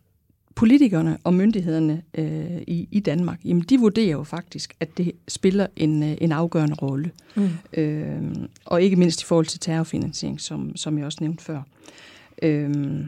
politikerne 0.57 1.19
og 1.25 1.35
myndighederne 1.35 2.03
øh, 2.15 2.63
i, 2.67 2.89
i 2.91 3.01
Danmark, 3.01 3.41
jamen 3.45 3.63
de 3.63 3.79
vurderer 3.79 4.13
jo 4.13 4.25
faktisk, 4.25 4.75
at 4.81 4.99
det 4.99 5.13
spiller 5.29 5.67
en, 5.77 6.03
øh, 6.03 6.17
en 6.21 6.33
afgørende 6.33 6.75
rolle. 6.75 7.11
Mm. 7.35 7.49
Øh, 7.73 8.23
og 8.65 8.83
ikke 8.83 8.97
mindst 8.97 9.23
i 9.23 9.25
forhold 9.25 9.47
til 9.47 9.61
terrorfinansiering, 9.61 10.41
som, 10.41 10.77
som 10.77 10.99
jeg 10.99 11.07
også 11.07 11.19
nævnte 11.21 11.45
før. 11.45 11.63
Øh, 12.43 13.05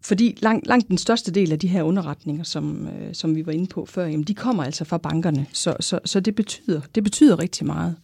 fordi 0.00 0.38
langt, 0.40 0.66
langt 0.66 0.88
den 0.88 0.98
største 0.98 1.32
del 1.32 1.52
af 1.52 1.58
de 1.58 1.68
her 1.68 1.82
underretninger, 1.82 2.44
som, 2.44 2.88
øh, 2.88 3.14
som 3.14 3.36
vi 3.36 3.46
var 3.46 3.52
inde 3.52 3.66
på 3.66 3.86
før, 3.86 4.06
jamen 4.06 4.24
de 4.24 4.34
kommer 4.34 4.64
altså 4.64 4.84
fra 4.84 4.98
bankerne. 4.98 5.46
Så, 5.52 5.76
så, 5.80 6.00
så 6.04 6.20
det, 6.20 6.34
betyder, 6.34 6.80
det 6.94 7.04
betyder 7.04 7.38
rigtig 7.38 7.66
meget. 7.66 7.96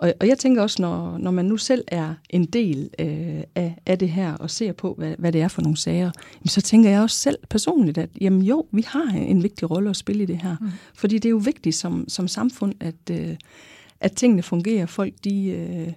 Og, 0.00 0.14
og 0.20 0.28
jeg 0.28 0.38
tænker 0.38 0.62
også, 0.62 0.82
når, 0.82 1.18
når 1.18 1.30
man 1.30 1.44
nu 1.44 1.56
selv 1.56 1.84
er 1.88 2.14
en 2.30 2.44
del 2.44 2.90
øh, 2.98 3.42
af, 3.54 3.78
af 3.86 3.98
det 3.98 4.08
her, 4.08 4.34
og 4.34 4.50
ser 4.50 4.72
på, 4.72 4.94
hvad, 4.98 5.14
hvad 5.18 5.32
det 5.32 5.40
er 5.40 5.48
for 5.48 5.62
nogle 5.62 5.76
sager, 5.76 6.10
jamen, 6.34 6.48
så 6.48 6.60
tænker 6.60 6.90
jeg 6.90 7.02
også 7.02 7.16
selv 7.16 7.36
personligt, 7.50 7.98
at 7.98 8.10
jamen 8.20 8.42
jo, 8.42 8.66
vi 8.72 8.84
har 8.88 9.12
en 9.14 9.42
vigtig 9.42 9.70
rolle 9.70 9.90
at 9.90 9.96
spille 9.96 10.22
i 10.22 10.26
det 10.26 10.36
her. 10.36 10.56
Mm. 10.60 10.68
Fordi 10.94 11.14
det 11.18 11.24
er 11.24 11.30
jo 11.30 11.40
vigtigt 11.44 11.76
som, 11.76 12.04
som 12.08 12.28
samfund, 12.28 12.74
at, 12.80 13.10
øh, 13.10 13.36
at 14.00 14.12
tingene 14.12 14.42
fungerer. 14.42 14.86
Folk, 14.86 15.14
de, 15.24 15.46
øh, 15.46 15.92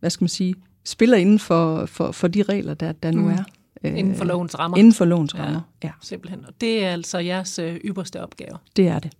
hvad 0.00 0.10
skal 0.10 0.24
man 0.24 0.28
sige, 0.28 0.54
spiller 0.84 1.16
inden 1.16 1.38
for, 1.38 1.86
for, 1.86 2.12
for 2.12 2.28
de 2.28 2.42
regler, 2.42 2.74
der, 2.74 2.92
der 2.92 3.10
nu 3.10 3.22
mm. 3.22 3.28
er. 3.28 3.44
Øh, 3.84 3.98
inden 3.98 4.14
for 4.14 4.24
lovens 4.24 4.58
rammer. 4.58 4.76
Inden 4.76 4.92
for 4.92 5.04
lovens 5.04 5.34
rammer, 5.34 5.60
ja. 5.82 5.88
ja. 5.88 5.92
Simpelthen. 6.00 6.44
Og 6.46 6.52
det 6.60 6.84
er 6.84 6.90
altså 6.90 7.18
jeres 7.18 7.58
øh, 7.58 7.76
ypperste 7.76 8.22
opgave. 8.22 8.58
Det 8.76 8.88
er 8.88 8.98
det. 8.98 9.12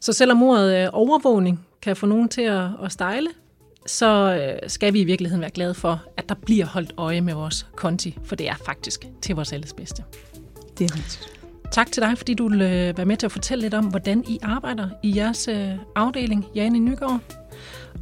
Så 0.00 0.12
selvom 0.12 0.42
ordet 0.42 0.82
øh, 0.82 0.88
overvågning 0.92 1.60
kan 1.84 1.96
få 1.96 2.06
nogen 2.06 2.28
til 2.28 2.42
at, 2.42 2.68
at 2.84 2.92
stejle, 2.92 3.28
så 3.86 4.40
øh, 4.40 4.70
skal 4.70 4.92
vi 4.92 5.00
i 5.00 5.04
virkeligheden 5.04 5.40
være 5.40 5.50
glade 5.50 5.74
for, 5.74 6.02
at 6.16 6.28
der 6.28 6.34
bliver 6.34 6.66
holdt 6.66 6.94
øje 6.96 7.20
med 7.20 7.34
vores 7.34 7.66
konti, 7.76 8.18
for 8.24 8.36
det 8.36 8.48
er 8.48 8.54
faktisk 8.66 9.06
til 9.22 9.34
vores 9.34 9.52
alles 9.52 9.72
bedste. 9.72 10.02
Det 10.78 10.90
er 10.90 10.94
rigtigt. 10.96 11.30
Tak 11.72 11.92
til 11.92 12.02
dig, 12.02 12.18
fordi 12.18 12.34
du 12.34 12.48
vil 12.48 12.62
øh, 12.62 12.96
være 12.96 13.06
med 13.06 13.16
til 13.16 13.26
at 13.26 13.32
fortælle 13.32 13.62
lidt 13.62 13.74
om, 13.74 13.84
hvordan 13.84 14.24
I 14.28 14.38
arbejder 14.42 14.88
i 15.02 15.16
jeres 15.16 15.48
afdeling, 15.94 16.46
Jane 16.54 16.78
Nygaard, 16.78 17.20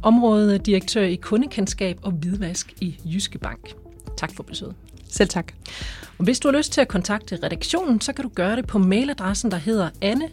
områdedirektør 0.01 1.03
i 1.03 1.15
kundekendskab 1.15 1.99
og 2.01 2.11
hvidvask 2.11 2.73
i 2.81 2.99
Jyske 3.05 3.37
Bank. 3.37 3.75
Tak 4.17 4.35
for 4.35 4.43
besøget. 4.43 4.75
Selv 5.09 5.29
tak. 5.29 5.53
Og 6.17 6.23
hvis 6.23 6.39
du 6.39 6.47
har 6.47 6.57
lyst 6.57 6.73
til 6.73 6.81
at 6.81 6.87
kontakte 6.87 7.39
redaktionen, 7.43 8.01
så 8.01 8.13
kan 8.13 8.23
du 8.23 8.31
gøre 8.35 8.55
det 8.55 8.67
på 8.67 8.77
mailadressen, 8.77 9.51
der 9.51 9.57
hedder 9.57 9.89
anne 10.01 10.29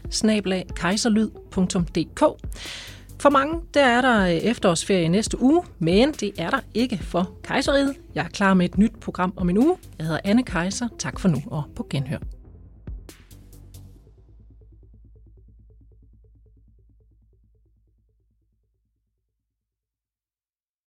for 3.20 3.30
mange, 3.30 3.60
der 3.74 3.84
er 3.84 4.00
der 4.00 4.22
øh, 4.22 4.30
efterårsferie 4.30 5.08
næste 5.08 5.42
uge, 5.42 5.62
men 5.78 6.12
det 6.12 6.32
er 6.38 6.50
der 6.50 6.60
ikke 6.74 6.98
for 6.98 7.30
Kejseriet. 7.42 7.94
Jeg 8.14 8.24
er 8.24 8.28
klar 8.28 8.54
med 8.54 8.66
et 8.66 8.78
nyt 8.78 9.00
program 9.00 9.32
om 9.36 9.50
en 9.50 9.58
uge. 9.58 9.76
Jeg 9.98 10.06
hedder 10.06 10.20
Anne 10.24 10.42
Kejser. 10.42 10.88
Tak 10.98 11.20
for 11.20 11.28
nu 11.28 11.38
og 11.46 11.62
på 11.76 11.86
genhør. 11.90 12.18